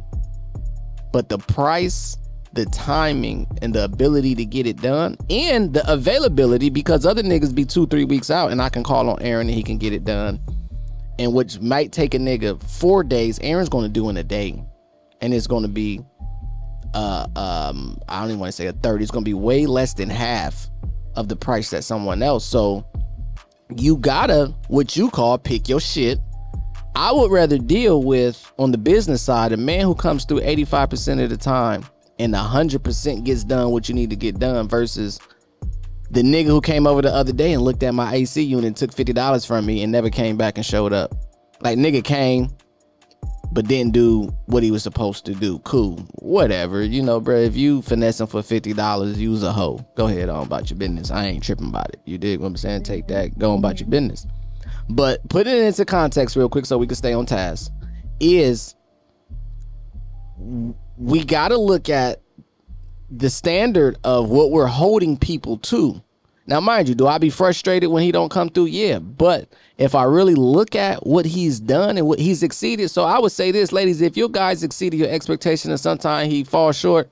[1.12, 2.16] But the price,
[2.52, 7.54] the timing, and the ability to get it done, and the availability, because other niggas
[7.54, 9.92] be two, three weeks out, and I can call on Aaron and he can get
[9.92, 10.40] it done.
[11.18, 14.62] And which might take a nigga four days, Aaron's to do in a day.
[15.20, 16.00] And it's to be,
[16.94, 19.02] uh, um, I don't even want to say a third.
[19.02, 20.70] It's to be way less than half
[21.16, 22.44] of the price that someone else.
[22.44, 22.86] So
[23.76, 26.20] you gotta what you call pick your shit.
[26.98, 31.22] I would rather deal with on the business side a man who comes through 85%
[31.22, 31.84] of the time
[32.18, 35.20] and 100% gets done what you need to get done versus
[36.10, 38.76] the nigga who came over the other day and looked at my AC unit and
[38.76, 41.14] took $50 from me and never came back and showed up.
[41.60, 42.48] Like nigga came
[43.52, 45.60] but didn't do what he was supposed to do.
[45.60, 45.98] Cool.
[46.16, 46.82] Whatever.
[46.82, 49.78] You know, bro, if you finessing for $50, use a hoe.
[49.94, 51.12] Go ahead on about your business.
[51.12, 52.00] I ain't tripping about it.
[52.06, 52.82] You dig what I'm saying?
[52.82, 53.38] Take that.
[53.38, 54.26] Go on about your business.
[54.88, 57.70] But putting it into context real quick so we can stay on task
[58.20, 58.74] is
[60.96, 62.20] we got to look at
[63.10, 66.02] the standard of what we're holding people to.
[66.46, 68.66] Now, mind you, do I be frustrated when he don't come through?
[68.66, 73.04] Yeah, but if I really look at what he's done and what he's exceeded, so
[73.04, 76.76] I would say this, ladies, if your guys exceeded your expectation and sometimes he falls
[76.76, 77.10] short,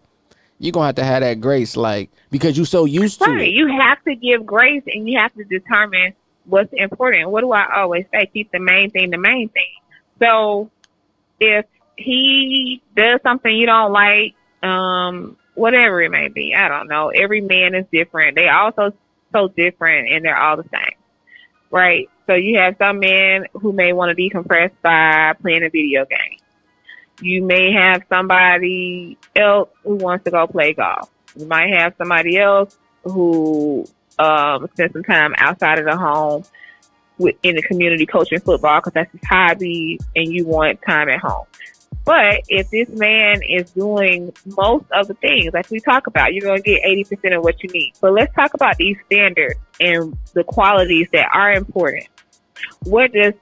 [0.59, 3.49] you're gonna have to have that grace, like because you're so used to Right.
[3.49, 3.51] it.
[3.51, 6.14] You have to give grace and you have to determine
[6.47, 7.30] what's important.
[7.30, 8.26] What do I always say?
[8.32, 9.64] Keep the main thing the main thing.
[10.20, 10.70] So
[11.40, 11.66] if
[11.97, 17.09] he does something you don't like, um, whatever it may be, I don't know.
[17.09, 18.36] Every man is different.
[18.36, 18.92] They also
[19.32, 20.97] so different and they're all the same.
[21.70, 22.09] Right?
[22.26, 26.38] So you have some men who may want to decompress by playing a video game.
[27.20, 31.11] You may have somebody else who wants to go play golf.
[31.34, 33.86] You might have somebody else who
[34.18, 36.44] um, spends some time outside of the home
[37.18, 41.20] with, in the community coaching football because that's his hobby and you want time at
[41.20, 41.46] home.
[42.04, 46.44] But if this man is doing most of the things like we talk about, you're
[46.44, 47.94] going to get 80% of what you need.
[48.00, 52.06] But let's talk about these standards and the qualities that are important.
[52.84, 53.34] What does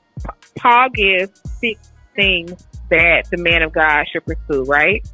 [0.57, 5.07] Paul give six things that the man of God should pursue, right?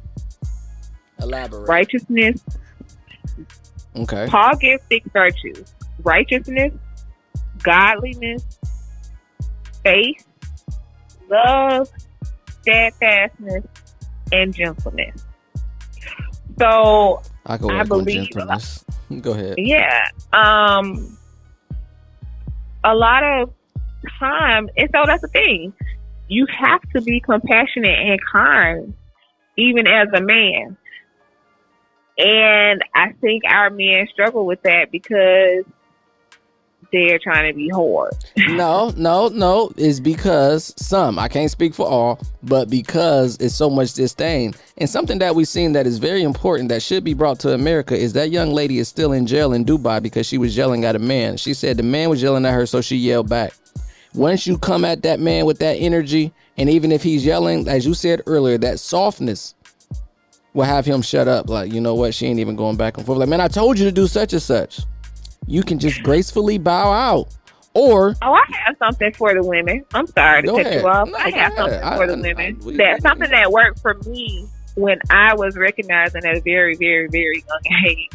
[1.21, 1.67] Elaborate.
[1.67, 2.41] Righteousness,
[3.95, 4.27] Okay.
[4.29, 5.73] Paul gives six virtues
[6.03, 6.73] righteousness,
[7.63, 8.43] godliness,
[9.83, 10.25] faith,
[11.29, 11.89] love,
[12.61, 13.63] steadfastness,
[14.31, 15.25] and gentleness.
[16.59, 18.83] So, I can I believe- gentleness.
[19.21, 19.55] Go ahead.
[19.57, 21.17] yeah, um,
[22.83, 23.53] a lot of
[24.19, 25.73] time, and so that's the thing.
[26.29, 28.93] You have to be compassionate and kind,
[29.57, 30.77] even as a man.
[32.21, 35.65] And I think our men struggle with that because
[36.91, 38.13] they're trying to be hard.
[38.49, 39.71] no, no, no.
[39.75, 44.53] It's because some, I can't speak for all, but because it's so much disdain.
[44.77, 47.97] And something that we've seen that is very important that should be brought to America
[47.97, 50.95] is that young lady is still in jail in Dubai because she was yelling at
[50.95, 51.37] a man.
[51.37, 53.53] She said the man was yelling at her, so she yelled back.
[54.13, 57.85] Once you come at that man with that energy, and even if he's yelling, as
[57.85, 59.55] you said earlier, that softness
[60.53, 61.49] will have him shut up.
[61.49, 62.13] Like, you know what?
[62.13, 63.17] She ain't even going back and forth.
[63.19, 64.81] Like, man, I told you to do such and such.
[65.47, 67.27] You can just gracefully bow out.
[67.73, 69.85] Or Oh, I have something for the women.
[69.93, 70.81] I'm sorry to cut ahead.
[70.81, 71.07] you off.
[71.07, 71.55] No, I have ahead.
[71.57, 72.37] something I- for the women.
[72.61, 74.45] I- That's we- something that worked for me
[74.75, 78.09] when I was recognizing at a very, very, very young age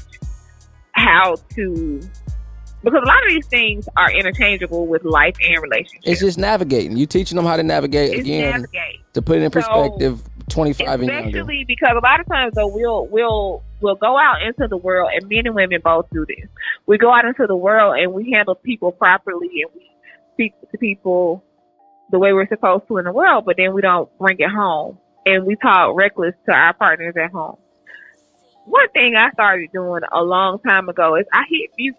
[0.93, 2.01] how to
[2.87, 6.05] because a lot of these things are interchangeable with life and relationships.
[6.07, 6.97] It's just navigating.
[6.97, 9.01] You teaching them how to navigate It's again navigate.
[9.15, 10.23] to put it in So, perspective.
[10.49, 11.27] Twenty five and younger.
[11.27, 15.11] Especially because a lot of times though we'll we'll we'll go out into the world
[15.13, 16.49] and men and women both do this.
[16.87, 19.91] We go out into the world and we handle people properly and we
[20.35, 21.43] speak to people
[22.13, 24.99] the way we're supposed to in the world, but then we don't bring it home
[25.27, 27.57] and we talk reckless to our partners at home.
[28.67, 31.97] One thing I started doing a long time ago is I hit mute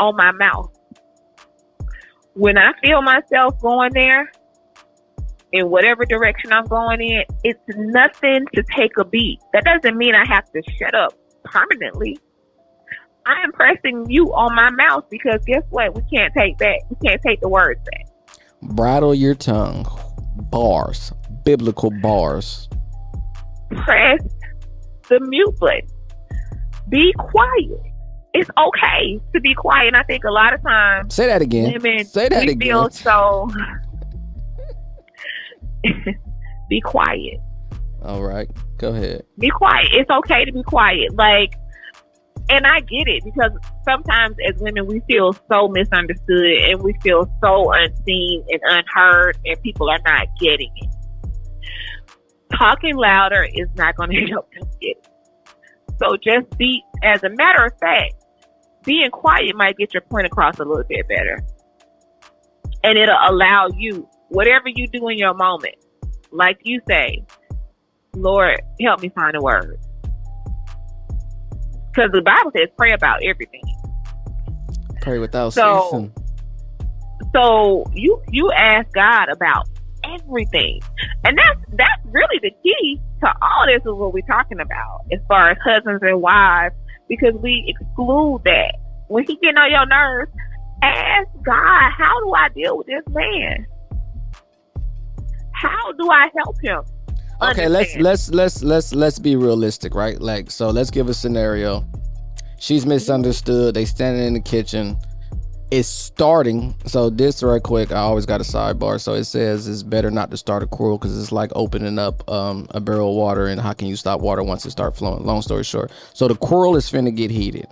[0.00, 0.72] on my mouth.
[2.34, 4.30] When I feel myself going there,
[5.52, 9.40] in whatever direction I'm going in, it's nothing to take a beat.
[9.52, 11.12] That doesn't mean I have to shut up
[11.44, 12.18] permanently.
[13.26, 15.94] I am pressing mute on my mouth because guess what?
[15.94, 16.78] We can't take back.
[16.88, 18.06] We can't take the words back.
[18.62, 19.86] Bridle your tongue.
[20.50, 21.12] Bars.
[21.44, 22.68] Biblical bars.
[23.70, 24.20] Press
[25.08, 25.88] the mute button.
[26.88, 27.89] Be quiet.
[28.32, 29.88] It's okay to be quiet.
[29.88, 31.72] And I think a lot of times Say that again.
[31.72, 32.60] women Say that we again.
[32.60, 33.48] feel so.
[36.68, 37.40] be quiet.
[38.02, 38.48] All right.
[38.78, 39.24] Go ahead.
[39.38, 39.88] be quiet.
[39.92, 41.14] It's okay to be quiet.
[41.14, 41.54] Like,
[42.48, 43.50] and I get it because
[43.84, 49.60] sometimes as women we feel so misunderstood and we feel so unseen and unheard, and
[49.62, 50.90] people are not getting it.
[52.56, 55.08] Talking louder is not going to help them get it.
[55.98, 58.14] So just be, as a matter of fact,
[58.84, 61.38] being quiet might get your point across a little bit better,
[62.82, 65.74] and it'll allow you whatever you do in your moment,
[66.32, 67.24] like you say,
[68.14, 69.78] Lord, help me find a word.
[71.92, 73.62] Because the Bible says pray about everything.
[75.02, 76.12] Pray without So- ceasing.
[77.34, 79.66] So you you ask God about
[80.04, 80.80] everything.
[81.24, 85.20] And that's that's really the key to all this is what we're talking about as
[85.28, 86.74] far as husbands and wives,
[87.10, 88.76] because we exclude that.
[89.08, 90.32] When he get on your nerves,
[90.82, 93.66] ask God, how do I deal with this man?
[95.52, 96.80] How do I help him?
[97.42, 100.20] Okay, let's let's let's let's let's be realistic, right?
[100.20, 101.84] Like, so let's give a scenario.
[102.58, 103.74] She's misunderstood.
[103.74, 104.96] They standing in the kitchen.
[105.70, 106.74] It's starting.
[106.86, 109.00] So this right quick, I always got a sidebar.
[109.00, 112.28] So it says it's better not to start a quarrel because it's like opening up
[112.28, 115.24] um, a barrel of water, and how can you stop water once it start flowing?
[115.24, 117.66] Long story short, so the quarrel is finna get heated,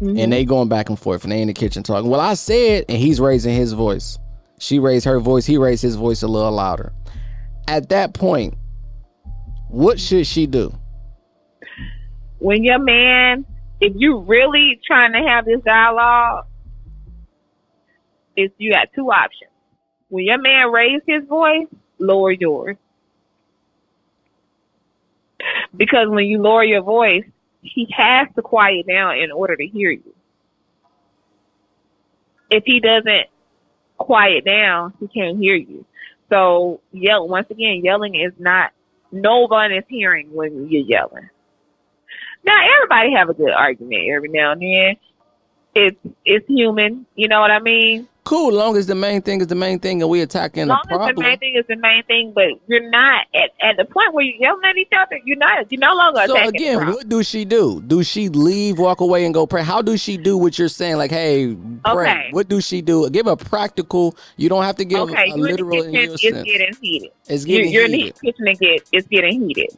[0.00, 0.20] Mhm.
[0.20, 2.10] and they going back and forth, and they in the kitchen talking.
[2.10, 4.18] Well, I said, and he's raising his voice.
[4.58, 5.46] She raised her voice.
[5.46, 6.92] He raised his voice a little louder.
[7.68, 8.54] At that point,
[9.68, 10.74] what should she do?
[12.38, 13.46] when your man,
[13.80, 16.44] if you really trying to have this dialogue,
[18.36, 19.50] is you got two options.
[20.08, 21.66] When your man raise his voice,
[21.98, 22.76] lower yours.
[25.76, 27.24] Because when you lower your voice,
[27.62, 30.14] he has to quiet down in order to hear you.
[32.50, 33.28] If he doesn't
[33.96, 35.86] quiet down, he can't hear you.
[36.30, 38.72] So yell once again, yelling is not
[39.12, 41.28] no one is hearing when you're yelling.
[42.44, 44.96] Now everybody have a good argument every now and then.
[45.74, 48.08] It's it's human, you know what I mean?
[48.24, 50.94] Cool, long as the main thing is the main thing and we attacking As the
[50.94, 53.84] long as the main thing is the main thing, but you're not at, at the
[53.84, 55.18] point where you're yelling at each other.
[55.24, 55.70] You're not.
[55.72, 56.94] You're no longer So again, problem.
[56.96, 57.82] what do she do?
[57.84, 59.64] Do she leave, walk away, and go pray?
[59.64, 60.98] How do she do what you're saying?
[60.98, 62.10] Like, hey, pray.
[62.12, 62.28] Okay.
[62.30, 63.10] What do she do?
[63.10, 64.16] Give a practical.
[64.36, 66.44] You don't have to give okay, a literal the in kitchen, your it's sense.
[66.44, 67.10] getting heated.
[67.26, 68.20] It's You're, getting you're in the heated.
[68.20, 69.70] kitchen get it's getting heated.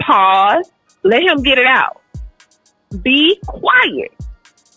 [0.00, 0.70] Pause.
[1.02, 2.00] Let him get it out.
[3.02, 4.12] Be quiet.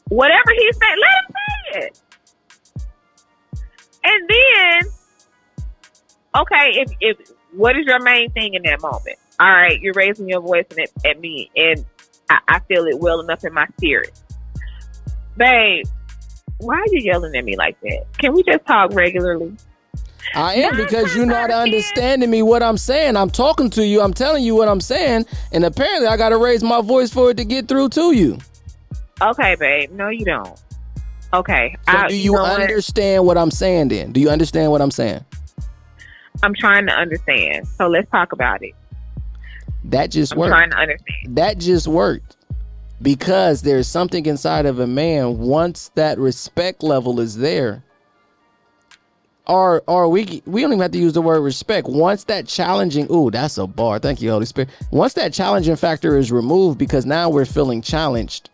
[0.09, 1.99] Whatever he say, let him say it.
[4.07, 4.81] And then,
[6.37, 9.17] okay, if if what is your main thing in that moment?
[9.37, 11.85] All right, you're raising your voice at, at me, and
[12.29, 14.17] I, I feel it well enough in my spirit,
[15.35, 15.85] babe.
[16.59, 18.05] Why are you yelling at me like that?
[18.17, 19.55] Can we just talk regularly?
[20.33, 23.17] I am Nine because you're not understanding me what I'm saying.
[23.17, 24.01] I'm talking to you.
[24.01, 27.31] I'm telling you what I'm saying, and apparently I got to raise my voice for
[27.31, 28.37] it to get through to you.
[29.21, 29.91] Okay, babe.
[29.91, 30.57] No, you don't.
[31.34, 31.75] Okay.
[31.89, 32.61] So I- do you know what?
[32.61, 33.89] understand what I'm saying?
[33.89, 35.23] Then do you understand what I'm saying?
[36.43, 37.67] I'm trying to understand.
[37.67, 38.73] So let's talk about it.
[39.86, 40.51] That just I'm worked.
[40.51, 41.38] trying to understand.
[41.38, 42.36] that just worked
[43.01, 47.84] because there's something inside of a man once that respect level is there
[49.45, 53.07] or or we we don't even have to use the word respect once that challenging
[53.11, 57.05] ooh that's a bar thank you holy spirit once that challenging factor is removed because
[57.05, 58.49] now we're feeling challenged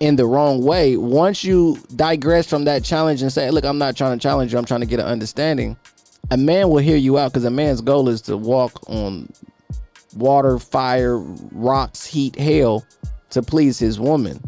[0.00, 3.96] in the wrong way once you digress from that challenge and say look i'm not
[3.96, 5.76] trying to challenge you i'm trying to get an understanding
[6.30, 9.28] a man will hear you out because a man's goal is to walk on
[10.14, 12.84] water, fire, rocks, heat, hell
[13.30, 14.42] to please his woman.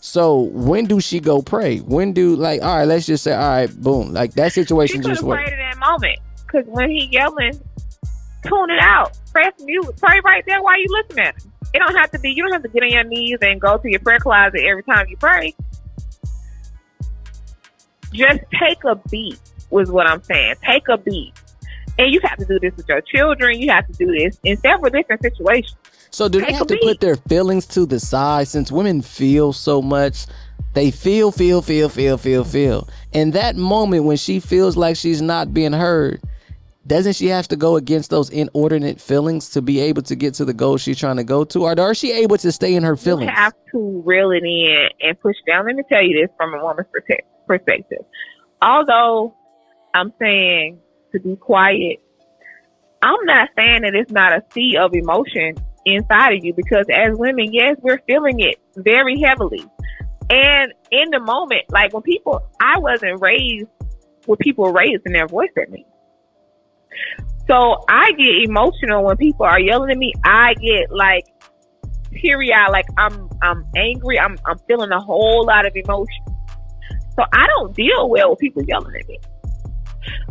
[0.00, 1.78] So when do she go pray?
[1.78, 2.84] When do like all right?
[2.84, 5.40] Let's just say all right, boom, like that situation could just went.
[5.40, 6.18] prayed in that moment.
[6.46, 7.58] Because when he yelling,
[8.44, 9.18] tune it out.
[9.32, 9.90] Press mute.
[9.96, 11.52] Pray right there while you listen at him.
[11.74, 12.30] It don't have to be.
[12.30, 14.84] You don't have to get on your knees and go to your prayer closet every
[14.84, 15.54] time you pray.
[18.12, 19.40] Just take a beat.
[19.70, 20.54] Was what I'm saying.
[20.64, 21.32] Take a beat.
[21.98, 23.60] And you have to do this with your children.
[23.60, 25.76] You have to do this in several different situations.
[26.10, 29.82] So do they have to put their feelings to the side since women feel so
[29.82, 30.26] much?
[30.74, 32.88] They feel, feel, feel, feel, feel, feel.
[33.12, 36.20] In that moment when she feels like she's not being heard,
[36.86, 40.44] doesn't she have to go against those inordinate feelings to be able to get to
[40.44, 41.64] the goal she's trying to go to?
[41.64, 43.30] Or is she able to stay in her feelings?
[43.30, 45.66] You have to reel it in and push down.
[45.66, 46.88] Let me tell you this from a woman's
[47.46, 48.04] perspective.
[48.60, 49.34] Although
[49.94, 50.78] I'm saying
[51.12, 52.00] to be quiet,
[53.02, 55.56] I'm not saying that it's not a sea of emotion
[55.86, 59.64] inside of you because as women, yes, we're feeling it very heavily.
[60.30, 63.66] And in the moment, like when people, I wasn't raised
[64.26, 65.86] with people raising their voice at me.
[67.46, 70.12] So I get emotional when people are yelling at me.
[70.24, 71.26] I get like
[72.12, 74.18] teary eyed, like I'm I'm angry.
[74.18, 76.24] I'm I'm feeling a whole lot of emotion.
[77.16, 79.18] So I don't deal well with people yelling at me.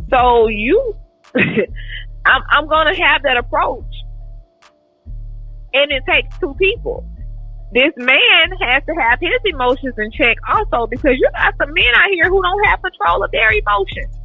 [0.09, 0.95] So you,
[1.35, 3.93] I'm I'm gonna have that approach,
[5.73, 7.07] and it takes two people.
[7.73, 11.89] This man has to have his emotions in check also because you got some men
[11.95, 14.15] out here who don't have control of their emotions.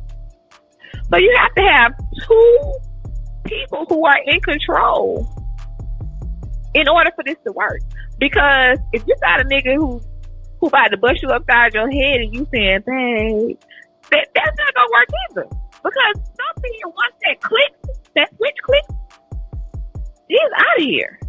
[1.11, 1.93] So you have to have
[2.27, 2.75] two
[3.45, 5.27] people who are in control
[6.75, 7.81] in order for this to work.
[8.19, 10.01] Because if you got a nigga who
[10.61, 13.57] who about to bust you upside your head and you saying, babe,
[14.11, 15.47] that, that's not gonna work either.
[15.83, 18.89] Because something once that clicks, that switch clicks,
[20.29, 21.21] he's out of here.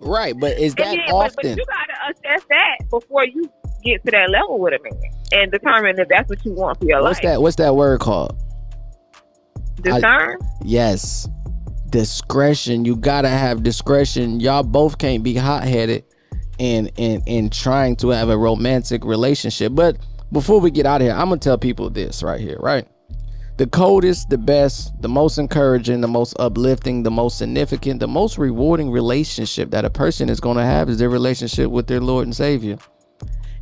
[0.00, 3.50] Right, but is that then, but, but you gotta assess that before you
[3.82, 6.84] get to that level with a man and determine if that's what you want for
[6.84, 7.22] your What's life.
[7.24, 7.42] that?
[7.42, 8.40] What's that word called?
[9.82, 10.38] Discern.
[10.62, 11.28] Yes.
[11.90, 12.84] Discretion.
[12.84, 14.40] You gotta have discretion.
[14.40, 16.04] Y'all both can't be hot headed
[16.58, 19.74] and and and trying to have a romantic relationship.
[19.74, 19.96] But
[20.32, 22.86] before we get out of here, I'm gonna tell people this right here, right?
[23.56, 28.38] The coldest, the best, the most encouraging, the most uplifting, the most significant, the most
[28.38, 32.36] rewarding relationship that a person is gonna have is their relationship with their Lord and
[32.36, 32.78] Savior.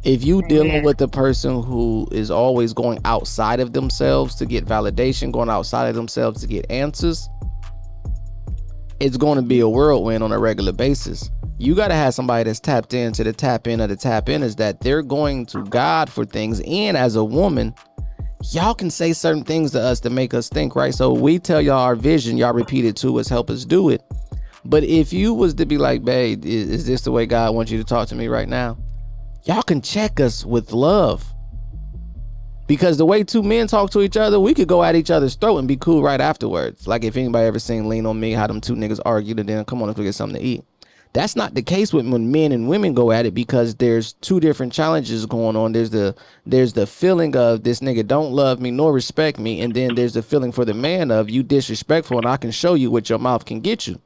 [0.07, 4.65] If you dealing with the person who is always going outside of themselves to get
[4.65, 7.29] validation, going outside of themselves to get answers,
[9.01, 11.29] it's going to be a whirlwind on a regular basis.
[11.59, 14.45] You got to have somebody that's tapped into the tap in of the tap in
[14.45, 16.61] is that they're going to God for things.
[16.61, 17.75] And as a woman,
[18.53, 20.95] y'all can say certain things to us to make us think, right?
[20.95, 24.03] So we tell y'all our vision, y'all repeat it to us, help us do it.
[24.65, 27.73] But if you was to be like, babe, is, is this the way God wants
[27.73, 28.79] you to talk to me right now?
[29.45, 31.24] Y'all can check us with love.
[32.66, 35.37] Because the way two men talk to each other, we could go at each other's
[35.37, 36.89] throat and be cool right afterwards.
[36.89, 39.64] Like if anybody ever seen Lean on Me, how them two niggas argued and then
[39.64, 40.64] come on, let's go get something to eat.
[41.12, 44.39] That's not the case with when men and women go at it because there's two
[44.39, 45.72] different challenges going on.
[45.72, 46.14] There's the
[46.45, 50.12] there's the feeling of this nigga don't love me nor respect me, and then there's
[50.12, 53.18] the feeling for the man of you disrespectful and I can show you what your
[53.18, 53.99] mouth can get you.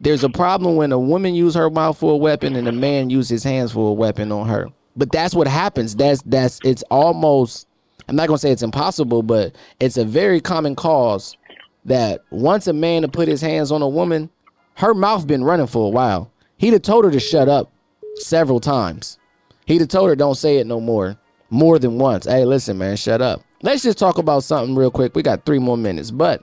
[0.00, 3.10] There's a problem when a woman use her mouth for a weapon and a man
[3.10, 4.68] use his hands for a weapon on her.
[4.96, 5.96] But that's what happens.
[5.96, 7.66] That's that's it's almost
[8.08, 11.36] I'm not gonna say it's impossible, but it's a very common cause
[11.84, 14.30] that once a man to put his hands on a woman,
[14.74, 16.30] her mouth been running for a while.
[16.56, 17.72] He'd have told her to shut up
[18.16, 19.18] several times.
[19.66, 21.16] He'd have told her don't say it no more,
[21.50, 22.26] more than once.
[22.26, 23.42] Hey, listen, man, shut up.
[23.62, 25.14] Let's just talk about something real quick.
[25.14, 26.42] We got three more minutes, but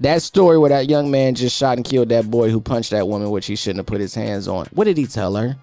[0.00, 3.06] that story where that young man just shot and killed that boy who punched that
[3.06, 4.66] woman, which he shouldn't have put his hands on.
[4.72, 5.56] What did he tell her?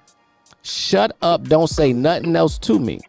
[0.62, 3.00] Shut up, don't say nothing else to me.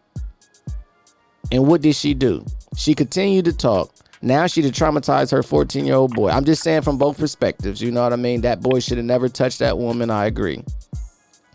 [1.52, 2.44] And what did she do?
[2.76, 3.94] She continued to talk.
[4.22, 6.30] Now she to traumatize her 14 year old boy.
[6.30, 7.80] I'm just saying from both perspectives.
[7.80, 8.40] You know what I mean?
[8.40, 10.10] That boy should have never touched that woman.
[10.10, 10.64] I agree.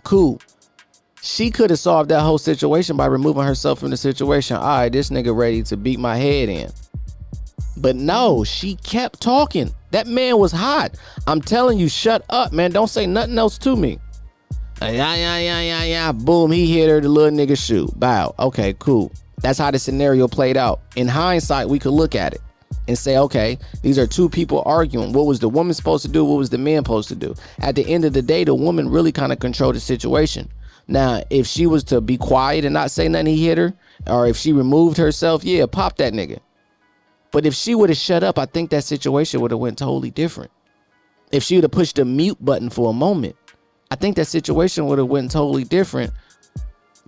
[0.03, 0.39] Cool.
[1.21, 4.57] She could have solved that whole situation by removing herself from the situation.
[4.57, 6.71] All right, this nigga ready to beat my head in.
[7.77, 9.73] But no, she kept talking.
[9.91, 10.95] That man was hot.
[11.27, 12.71] I'm telling you, shut up, man.
[12.71, 13.99] Don't say nothing else to me.
[14.81, 16.11] Uh, Yeah, yeah, yeah, yeah, yeah.
[16.11, 17.01] Boom, he hit her.
[17.01, 17.89] The little nigga shoe.
[17.95, 18.33] Bow.
[18.39, 19.11] Okay, cool.
[19.41, 20.81] That's how the scenario played out.
[20.95, 22.41] In hindsight, we could look at it
[22.87, 25.13] and say, okay, these are two people arguing.
[25.13, 26.23] What was the woman supposed to do?
[26.25, 27.35] What was the man supposed to do?
[27.59, 30.49] At the end of the day, the woman really kind of controlled the situation.
[30.87, 33.73] Now, if she was to be quiet and not say nothing, he hit her,
[34.07, 36.39] or if she removed herself, yeah, pop that nigga.
[37.33, 40.11] But if she would have shut up, I think that situation would have went totally
[40.11, 40.51] different.
[41.33, 43.35] If she would have pushed the mute button for a moment,
[43.91, 46.13] I think that situation would have went totally different.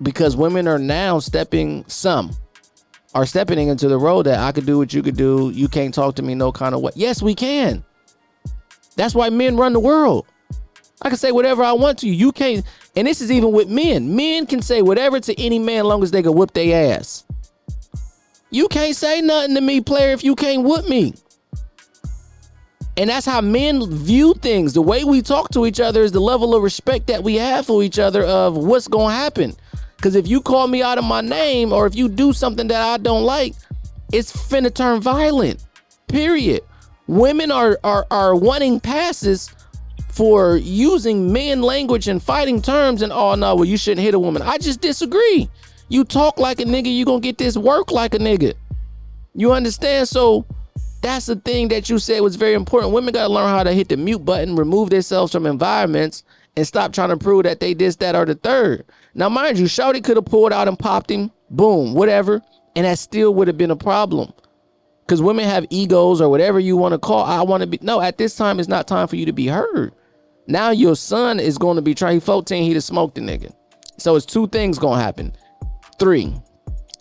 [0.01, 2.31] because women are now stepping some
[3.13, 5.51] are stepping into the role that I could do what you could do.
[5.51, 6.91] You can't talk to me no kind of way.
[6.95, 7.83] Yes, we can.
[8.97, 10.25] That's why men run the world.
[11.01, 12.13] I can say whatever I want to you.
[12.13, 12.65] You can't.
[12.95, 14.15] And this is even with men.
[14.15, 17.24] Men can say whatever to any man long as they can whip their ass.
[18.55, 21.13] You can't say nothing to me, player, if you can't whip me.
[22.95, 24.71] And that's how men view things.
[24.71, 27.65] The way we talk to each other is the level of respect that we have
[27.65, 29.53] for each other of what's going to happen.
[29.97, 32.81] Because if you call me out of my name or if you do something that
[32.81, 33.55] I don't like,
[34.13, 35.61] it's finna turn violent.
[36.07, 36.61] Period.
[37.07, 39.53] Women are are are wanting passes
[40.13, 44.19] for using men language and fighting terms and oh no, well you shouldn't hit a
[44.19, 44.41] woman.
[44.41, 45.49] I just disagree.
[45.87, 48.53] You talk like a nigga, you gonna get this work like a nigga.
[49.35, 50.07] You understand?
[50.07, 50.45] So
[51.01, 52.93] that's the thing that you said was very important.
[52.93, 56.23] Women gotta learn how to hit the mute button, remove themselves from environments,
[56.57, 58.85] and stop trying to prove that they this, that, or the third.
[59.13, 62.41] Now, mind you, Shouty could have pulled out and popped him, boom, whatever,
[62.75, 64.33] and that still would have been a problem.
[65.05, 67.23] Because women have egos or whatever you want to call.
[67.23, 68.01] I want to be no.
[68.01, 69.93] At this time, it's not time for you to be heard.
[70.47, 72.19] Now your son is going to be trying.
[72.19, 72.63] 14.
[72.63, 73.53] He just smoked the nigga.
[73.97, 75.33] So it's two things gonna happen.
[75.99, 76.33] Three.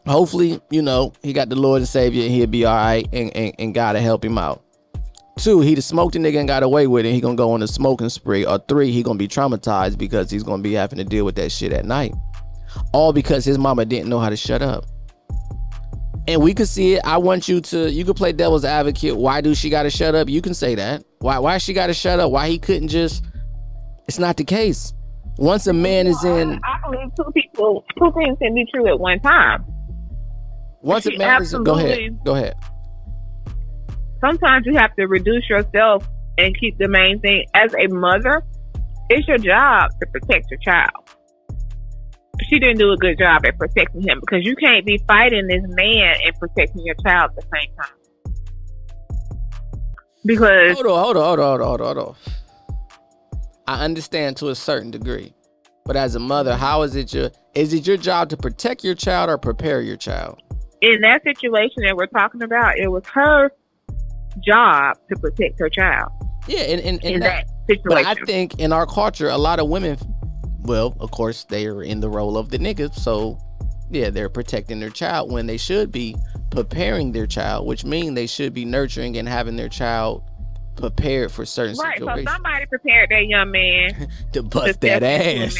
[0.07, 3.35] Hopefully, you know, he got the Lord and Savior and he'll be all right and,
[3.35, 4.63] and, and God to help him out.
[5.39, 7.13] Two, he smoked a nigga and got away with it.
[7.13, 8.47] He gonna go on a smoking spree.
[8.47, 11.51] Or three, he gonna be traumatized because he's gonna be having to deal with that
[11.51, 12.15] shit at night.
[12.93, 14.85] All because his mama didn't know how to shut up.
[16.29, 17.03] And we could see it.
[17.05, 17.91] I want you to.
[17.91, 19.17] You could play devil's advocate.
[19.17, 20.29] Why do she gotta shut up?
[20.29, 21.05] You can say that.
[21.19, 21.39] Why?
[21.39, 22.31] Why she gotta shut up?
[22.31, 23.25] Why he couldn't just?
[24.07, 24.95] It's not the case.
[25.37, 28.99] Once a man is in, I believe two people, two things can be true at
[29.01, 29.65] one time.
[30.81, 32.55] once a man is, go ahead, go ahead.
[34.21, 36.07] sometimes you have to reduce yourself
[36.39, 38.43] and keep the main thing as a mother
[39.11, 40.91] it's your job to protect your child
[42.49, 45.63] she didn't do a good job at protecting him because you can't be fighting this
[45.69, 47.97] man and protecting your child at the same time
[50.25, 52.15] because Hold on, hold on, hold on, hold on, hold on, hold on.
[53.67, 55.35] I understand to a certain degree,
[55.85, 58.95] but as a mother, how is it your is it your job to protect your
[58.95, 60.41] child or prepare your child?
[60.85, 63.51] in that situation that we're talking about it was her
[64.47, 66.11] job to protect her child.
[66.47, 69.61] Yeah, and and, and in that, that but I think in our culture, a lot
[69.61, 69.99] of women,
[70.61, 73.39] well, of course, they are in the role of the nigga, so
[73.91, 76.17] yeah, they're protecting their child when they should be
[76.51, 80.23] preparing their child, which means they should be nurturing and having their child
[80.77, 83.91] prepared for certain right so somebody prepared that young man
[84.33, 85.57] to to bust step that ass.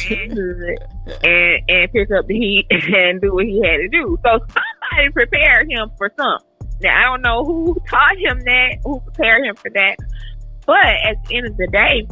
[1.23, 4.17] and and pick up the heat and do what he had to do.
[4.23, 6.47] So somebody prepared him for something.
[6.81, 9.95] Now I don't know who taught him that, who prepared him for that,
[10.65, 12.07] but at the end of the day,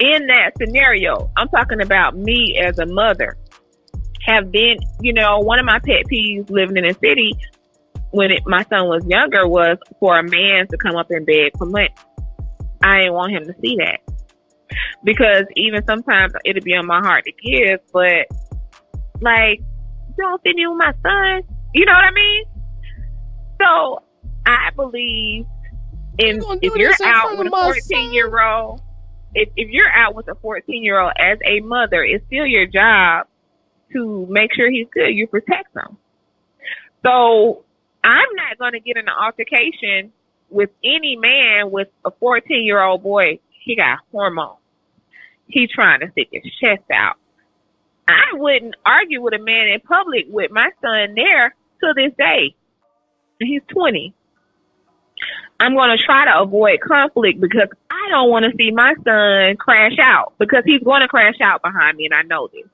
[0.00, 3.36] in that scenario, I'm talking about me as a mother.
[4.26, 7.32] Have been, you know, one of my pet peeves living in a city
[8.10, 11.50] when it, my son was younger was for a man to come up in bed
[11.58, 11.90] for money.
[12.84, 14.00] I didn't want him to see that
[15.02, 18.26] because even sometimes it'll be on my heart to give, but
[19.20, 19.60] like,
[20.18, 21.42] don't see me with my son.
[21.74, 22.44] You know what I mean?
[23.60, 24.02] So
[24.46, 25.46] I believe
[26.18, 28.80] in You if you're out with a 14 year old,
[29.34, 32.66] if, if you're out with a 14 year old as a mother, it's still your
[32.66, 33.26] job
[33.92, 35.08] to make sure he's good.
[35.08, 35.96] You protect him.
[37.04, 37.64] So
[38.02, 40.12] I'm not going to get in an altercation
[40.50, 43.38] with any man with a 14 year old boy.
[43.64, 44.58] He got hormones.
[45.46, 47.16] He trying to stick his chest out.
[48.06, 52.54] I wouldn't argue with a man in public with my son there to this day.
[53.40, 54.14] He's 20.
[55.60, 59.56] I'm going to try to avoid conflict because I don't want to see my son
[59.56, 62.68] crash out because he's going to crash out behind me and I know this.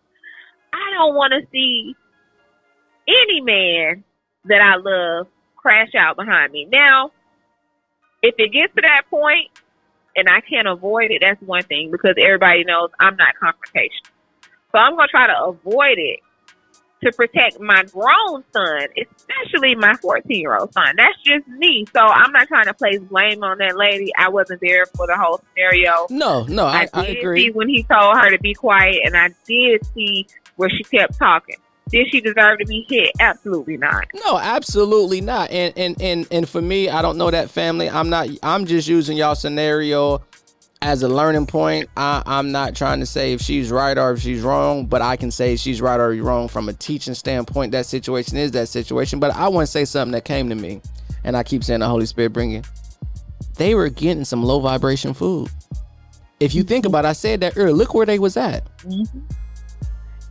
[0.72, 1.94] I don't want to see
[3.06, 4.04] any man
[4.44, 6.66] that I love crash out behind me.
[6.70, 7.12] Now,
[8.22, 9.50] if it gets to that point
[10.16, 14.10] and I can't avoid it, that's one thing because everybody knows I'm not confrontational.
[14.72, 16.20] So I'm going to try to avoid it
[17.02, 20.94] to protect my grown son, especially my 14 year old son.
[20.96, 21.86] That's just me.
[21.94, 24.12] So I'm not trying to place blame on that lady.
[24.18, 26.06] I wasn't there for the whole scenario.
[26.10, 27.44] No, no, I, I I agree.
[27.46, 31.18] see when he told her to be quiet, and I did see where she kept
[31.18, 31.56] talking.
[31.90, 33.10] Did she deserve to be hit?
[33.18, 34.06] Absolutely not.
[34.24, 35.50] No, absolutely not.
[35.50, 37.90] And and and and for me, I don't know that family.
[37.90, 38.28] I'm not.
[38.42, 40.22] I'm just using y'all scenario
[40.82, 41.88] as a learning point.
[41.96, 45.16] I, I'm not trying to say if she's right or if she's wrong, but I
[45.16, 47.72] can say she's right or wrong from a teaching standpoint.
[47.72, 49.20] That situation is that situation.
[49.20, 50.80] But I want to say something that came to me,
[51.24, 52.66] and I keep saying the Holy Spirit bring it.
[53.56, 55.50] They were getting some low vibration food.
[56.38, 57.74] If you think about, it, I said that earlier.
[57.74, 58.64] Look where they was at.
[58.78, 59.18] Mm-hmm.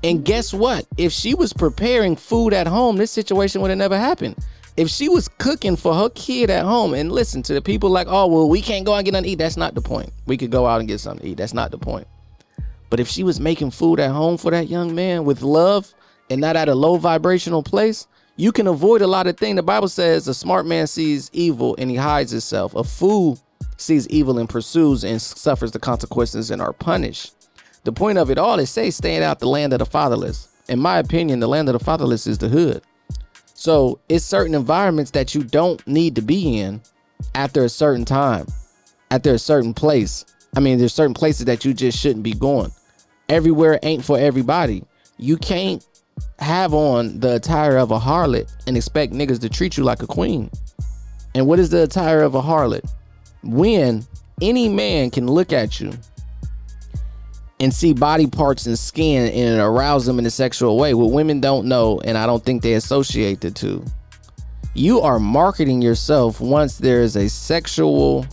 [0.04, 0.88] And guess what?
[0.98, 4.38] If she was preparing food at home, this situation would have never happened.
[4.78, 8.08] If she was cooking for her kid at home, and listen to the people like,
[8.10, 9.36] oh, well, we can't go out and get nothing to eat.
[9.40, 10.14] That's not the point.
[10.26, 11.38] We could go out and get something to eat.
[11.38, 12.08] That's not the point.
[12.90, 15.94] But if she was making food at home for that young man with love
[16.30, 19.58] and not at a low vibrational place, you can avoid a lot of things.
[19.58, 22.74] The Bible says a smart man sees evil and he hides himself.
[22.74, 23.38] A fool
[23.76, 27.39] sees evil and pursues and suffers the consequences and are punished.
[27.84, 30.48] The point of it all is say staying out the land of the fatherless.
[30.68, 32.84] In my opinion, the land of the fatherless is the hood.
[33.54, 36.82] So it's certain environments that you don't need to be in
[37.36, 38.48] after a certain time,
[39.12, 40.26] after a certain place.
[40.56, 42.72] I mean, there's certain places that you just shouldn't be going.
[43.28, 44.84] Everywhere ain't for everybody.
[45.18, 45.86] You can't
[46.40, 50.08] have on the attire of a harlot and expect niggas to treat you like a
[50.08, 50.50] queen.
[51.36, 52.90] And what is the attire of a harlot?
[53.44, 54.06] When
[54.42, 55.92] any man can look at you
[57.60, 61.42] and see body parts and skin and arouse them in a sexual way, what women
[61.42, 63.84] don't know, and I don't think they associate the two.
[64.74, 68.26] You are marketing yourself once there is a sexual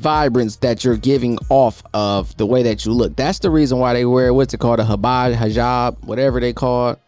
[0.00, 3.14] vibrance that you're giving off of the way that you look.
[3.14, 6.90] That's the reason why they wear what's it called a hijab, hijab, whatever they call
[6.90, 6.98] it.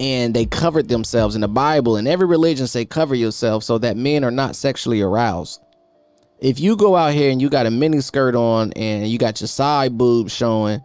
[0.00, 3.96] And they covered themselves in the Bible and every religion say cover yourself so that
[3.96, 5.60] men are not sexually aroused.
[6.40, 9.40] If you go out here and you got a mini skirt on and you got
[9.40, 10.82] your side boobs showing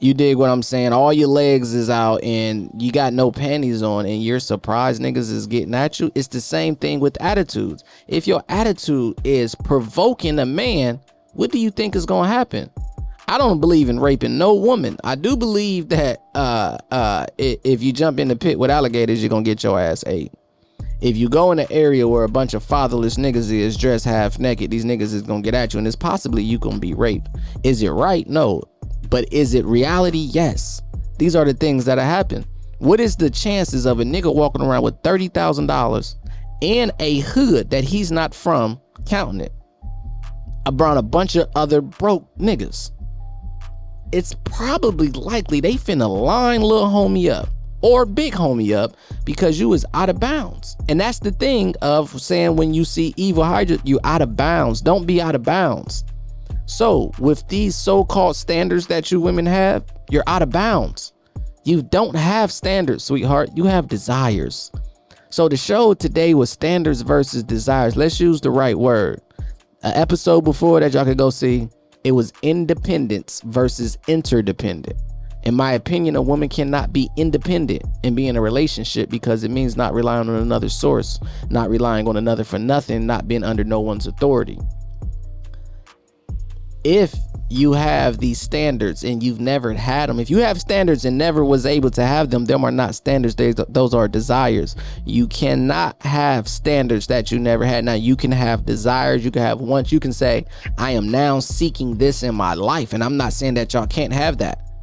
[0.00, 0.92] you dig what I'm saying?
[0.92, 5.30] All your legs is out and you got no panties on and you're surprised niggas
[5.30, 6.12] is getting at you.
[6.14, 7.84] It's the same thing with attitudes.
[8.06, 11.00] If your attitude is provoking a man,
[11.32, 12.70] what do you think is going to happen?
[13.26, 14.98] I don't believe in raping no woman.
[15.04, 19.30] I do believe that uh uh if you jump in the pit with alligators, you're
[19.30, 20.32] going to get your ass ate.
[21.00, 24.38] If you go in an area where a bunch of fatherless niggas is dressed half
[24.38, 27.28] naked, these niggas is gonna get at you, and it's possibly you gonna be raped.
[27.62, 28.28] Is it right?
[28.28, 28.62] No.
[29.10, 30.18] But is it reality?
[30.18, 30.80] Yes.
[31.18, 32.44] These are the things that happen.
[32.78, 36.14] What is the chances of a nigga walking around with $30,000
[36.62, 39.52] and a hood that he's not from counting it
[40.66, 42.90] around a bunch of other broke niggas?
[44.12, 47.48] It's probably likely they finna line little homie up
[47.84, 50.74] or big homie up because you is out of bounds.
[50.88, 54.80] And that's the thing of saying when you see evil Hydra, you out of bounds.
[54.80, 56.02] Don't be out of bounds.
[56.64, 61.12] So, with these so called standards that you women have, you're out of bounds.
[61.64, 63.50] You don't have standards, sweetheart.
[63.54, 64.72] You have desires.
[65.28, 67.96] So, the show today was standards versus desires.
[67.96, 69.20] Let's use the right word.
[69.82, 71.68] An episode before that y'all could go see,
[72.02, 74.98] it was independence versus interdependent.
[75.44, 79.50] In my opinion, a woman cannot be independent and be in a relationship because it
[79.50, 81.20] means not relying on another source,
[81.50, 84.58] not relying on another for nothing, not being under no one's authority.
[86.82, 87.14] If
[87.50, 91.44] you have these standards and you've never had them if you have standards and never
[91.44, 93.34] was able to have them them are not standards.
[93.34, 94.74] They, those are desires.
[95.04, 97.84] You cannot have standards that you never had.
[97.84, 99.24] Now you can have desires.
[99.24, 99.92] You can have wants.
[99.92, 100.46] You can say
[100.78, 104.12] i am now seeking this in my life and i'm not saying that y'all can't
[104.12, 104.73] have that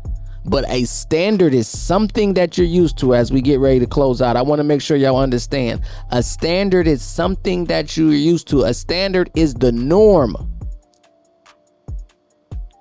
[0.46, 4.22] but a standard is something that you're used to as we get ready to close
[4.22, 4.36] out.
[4.36, 5.82] I want to make sure y'all understand.
[6.10, 8.64] A standard is something that you're used to.
[8.64, 10.36] A standard is the norm.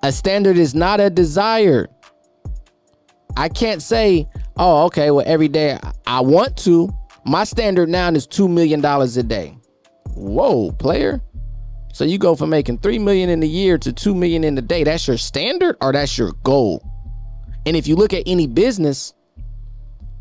[0.02, 1.88] A standard is not a desire.
[3.36, 6.90] I can't say, oh, okay, well, every day I want to.
[7.26, 9.56] My standard now is $2 million a day.
[10.14, 11.20] Whoa, player.
[11.92, 14.62] So you go from making 3 million in a year to 2 million in a
[14.62, 14.84] day.
[14.84, 16.89] That's your standard or that's your goal.
[17.66, 19.14] And if you look at any business,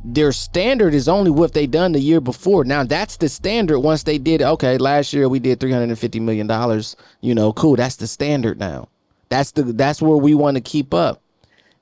[0.04, 2.64] their standard is only what they done the year before.
[2.64, 6.96] Now that's the standard once they did okay, last year we did 350 million dollars,
[7.22, 8.88] you know, cool, that's the standard now.
[9.30, 11.22] That's the that's where we want to keep up.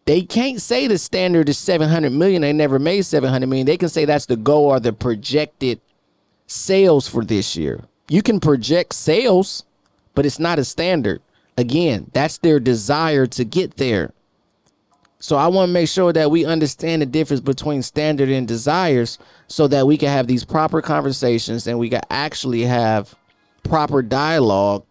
[0.06, 2.42] They can't say the standard is 700 million.
[2.42, 3.68] They never made 700 million.
[3.68, 5.82] They can say that's the goal or the projected
[6.48, 7.84] sales for this year.
[8.08, 9.66] You can project sales,
[10.16, 11.22] but it's not a standard.
[11.58, 14.14] Again, that's their desire to get there.
[15.28, 19.20] So I want to make sure that we understand the difference between standard and desires
[19.48, 23.14] so that we can have these proper conversations and we can actually have
[23.64, 24.86] proper dialogue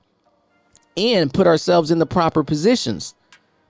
[0.94, 3.14] and put ourselves in the proper positions.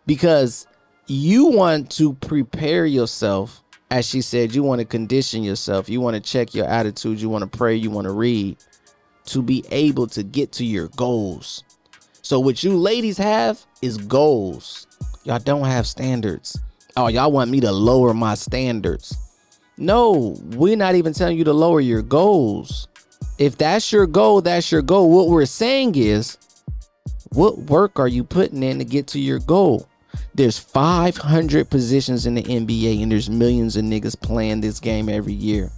[0.06, 0.66] Because
[1.06, 3.62] you want to prepare yourself
[3.92, 5.88] as she said you want to condition yourself.
[5.88, 7.20] You want to check your attitude.
[7.20, 7.76] You want to pray.
[7.76, 8.56] You want to read
[9.26, 11.62] to be able to get to your goals.
[12.22, 14.85] So what you ladies have is goals
[15.26, 16.58] y'all don't have standards
[16.96, 19.16] oh y'all want me to lower my standards
[19.76, 22.88] no we're not even telling you to lower your goals
[23.38, 26.38] if that's your goal that's your goal what we're saying is
[27.36, 29.86] what work are you putting in to get to your goal?
[30.34, 35.32] There's 500 positions in the NBA, and there's millions of niggas playing this game every
[35.32, 35.70] year.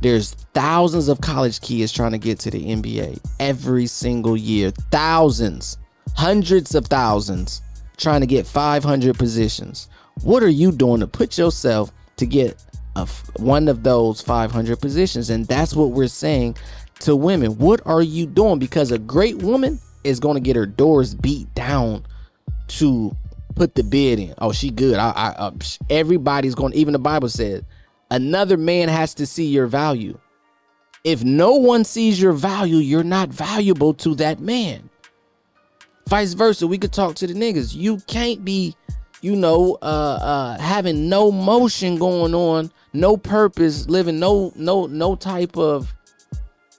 [0.00, 4.70] There's thousands of college kids trying to get to the NBA every single year.
[4.90, 5.78] Thousands,
[6.16, 7.62] hundreds of thousands
[7.98, 9.88] trying to get 500 positions.
[10.22, 12.62] What are you doing to put yourself to get
[12.96, 15.30] a, one of those 500 positions?
[15.30, 16.56] And that's what we're saying
[17.00, 17.58] to women.
[17.58, 18.58] What are you doing?
[18.58, 22.06] Because a great woman is going to get her doors beat down
[22.68, 23.16] to
[23.54, 24.34] put the bid in.
[24.38, 24.96] Oh, she good.
[24.96, 25.50] I, I, uh,
[25.90, 26.72] everybody's going.
[26.74, 27.62] Even the Bible says
[28.10, 30.18] another man has to see your value.
[31.04, 34.90] If no one sees your value, you're not valuable to that man.
[36.08, 37.74] Vice versa, we could talk to the niggas.
[37.74, 38.74] You can't be,
[39.20, 45.16] you know, uh, uh, having no motion going on, no purpose, living no, no, no
[45.16, 45.92] type of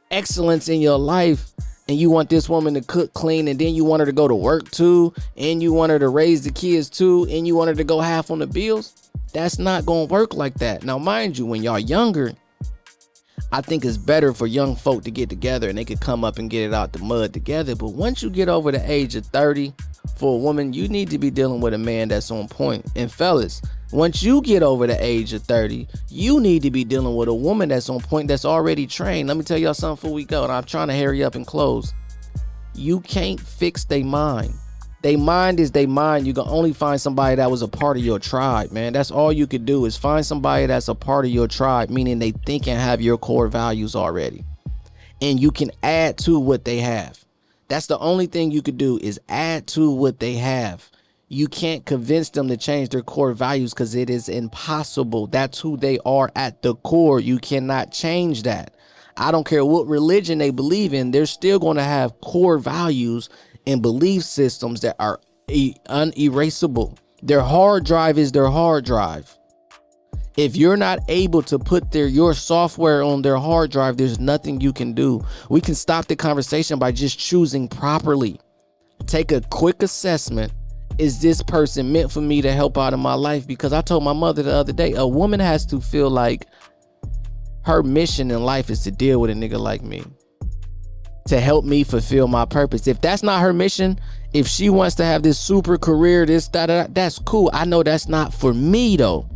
[0.09, 1.51] excellence in your life
[1.87, 4.27] and you want this woman to cook clean and then you want her to go
[4.27, 7.67] to work too and you want her to raise the kids too and you want
[7.67, 11.37] her to go half on the bills that's not gonna work like that now mind
[11.37, 12.33] you when y'all younger
[13.51, 16.37] i think it's better for young folk to get together and they could come up
[16.37, 19.25] and get it out the mud together but once you get over the age of
[19.27, 19.73] 30
[20.17, 22.85] for a woman you need to be dealing with a man that's on point.
[22.95, 23.61] and fellas
[23.91, 27.33] once you get over the age of 30, you need to be dealing with a
[27.33, 29.27] woman that's on point that's already trained.
[29.27, 31.45] Let me tell y'all something before we go, and I'm trying to hurry up and
[31.45, 31.91] close.
[32.75, 34.53] You can't fix their mind.
[35.01, 36.27] They mind is they mind.
[36.27, 38.93] You can only find somebody that was a part of your tribe, man.
[38.93, 42.19] That's all you could do is find somebody that's a part of your tribe, meaning
[42.19, 44.43] they think and have your core values already.
[45.21, 47.23] And you can add to what they have.
[47.69, 50.89] That's the only thing you could do is add to what they have
[51.31, 55.27] you can't convince them to change their core values because it is impossible.
[55.27, 57.19] That's who they are at the core.
[57.19, 58.73] You cannot change that.
[59.15, 63.29] I don't care what religion they believe in, they're still going to have core values
[63.65, 65.19] and belief systems that are
[65.87, 66.97] unerasable.
[67.21, 69.35] Their hard drive is their hard drive.
[70.37, 74.61] If you're not able to put their your software on their hard drive, there's nothing
[74.61, 75.25] you can do.
[75.49, 78.39] We can stop the conversation by just choosing properly.
[79.05, 80.53] Take a quick assessment
[80.97, 83.47] is this person meant for me to help out in my life?
[83.47, 86.45] Because I told my mother the other day, a woman has to feel like
[87.63, 90.03] her mission in life is to deal with a nigga like me
[91.29, 92.87] to help me fulfill my purpose.
[92.87, 93.99] If that's not her mission,
[94.33, 97.49] if she wants to have this super career, this that, that that's cool.
[97.53, 99.29] I know that's not for me though.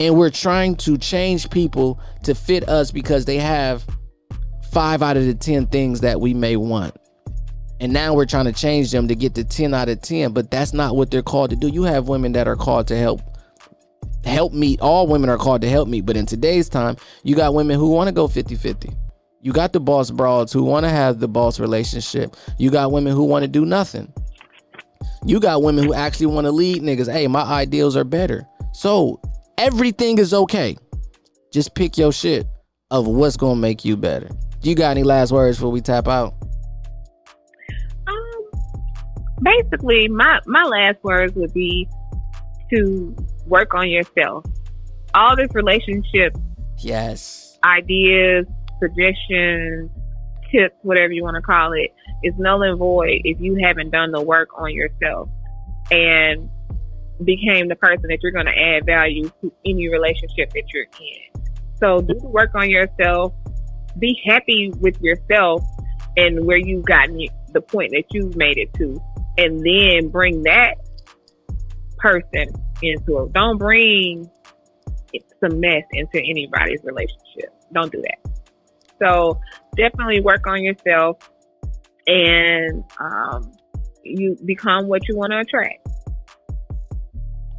[0.00, 3.84] And we're trying to change people to fit us because they have
[4.72, 6.96] five out of the 10 things that we may want.
[7.80, 10.50] And now we're trying to change them to get to 10 out of 10, but
[10.50, 11.68] that's not what they're called to do.
[11.68, 13.20] You have women that are called to help
[14.24, 14.78] help me.
[14.78, 17.90] All women are called to help me, but in today's time, you got women who
[17.90, 18.94] want to go 50-50.
[19.44, 22.34] You got the boss broads who want to have the boss relationship.
[22.56, 24.10] You got women who want to do nothing.
[25.26, 27.12] You got women who actually want to lead niggas.
[27.12, 28.48] Hey, my ideals are better.
[28.72, 29.20] So
[29.58, 30.78] everything is okay.
[31.52, 32.46] Just pick your shit
[32.90, 34.30] of what's gonna make you better.
[34.62, 36.32] You got any last words before we tap out?
[38.06, 38.50] Um,
[39.42, 41.86] basically, my my last words would be
[42.72, 43.14] to
[43.44, 44.46] work on yourself.
[45.14, 46.34] All this relationship,
[46.78, 48.46] yes, ideas,
[48.84, 49.90] suggestions,
[50.50, 54.10] tips, whatever you want to call it, is null and void if you haven't done
[54.12, 55.28] the work on yourself
[55.90, 56.48] and
[57.24, 61.42] became the person that you're going to add value to any relationship that you're in.
[61.78, 63.32] So do the work on yourself.
[63.98, 65.62] Be happy with yourself
[66.16, 69.00] and where you've gotten the point that you've made it to
[69.38, 70.74] and then bring that
[71.98, 72.46] person
[72.82, 73.32] into it.
[73.32, 74.28] Don't bring
[75.40, 77.52] some mess into anybody's relationship.
[77.72, 78.18] Don't do that.
[79.02, 79.40] So
[79.76, 81.30] definitely work on yourself
[82.06, 83.52] and um,
[84.02, 85.86] you become what you want to attract.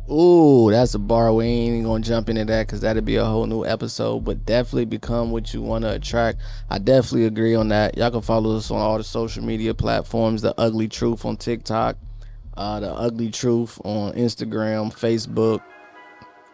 [0.10, 1.34] Ooh, that's a bar.
[1.34, 4.24] We ain't gonna jump into that because that'd be a whole new episode.
[4.24, 6.42] But definitely become what you want to attract.
[6.70, 7.98] I definitely agree on that.
[7.98, 10.44] Y'all can follow us on all the social media platforms.
[10.44, 11.98] The Ugly Truth on TikTok,
[12.56, 15.62] uh, the Ugly Truth on Instagram, Facebook,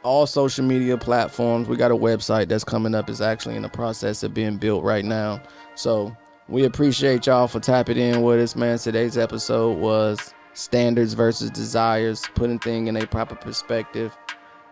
[0.04, 1.68] all social media platforms.
[1.68, 3.10] We got a website that's coming up.
[3.10, 5.42] It's actually in the process of being built right now.
[5.76, 6.16] So
[6.48, 8.78] we appreciate y'all for tapping in with us, man.
[8.78, 14.16] Today's episode was standards versus desires, putting things in a proper perspective.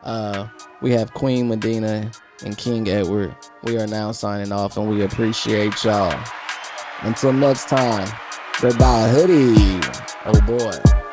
[0.03, 0.47] Uh,
[0.81, 2.11] we have Queen Medina
[2.43, 3.35] and King Edward.
[3.63, 6.17] We are now signing off, and we appreciate y'all.
[7.01, 8.07] Until next time,
[8.61, 9.79] goodbye, hoodie.
[10.25, 11.07] Oh boy.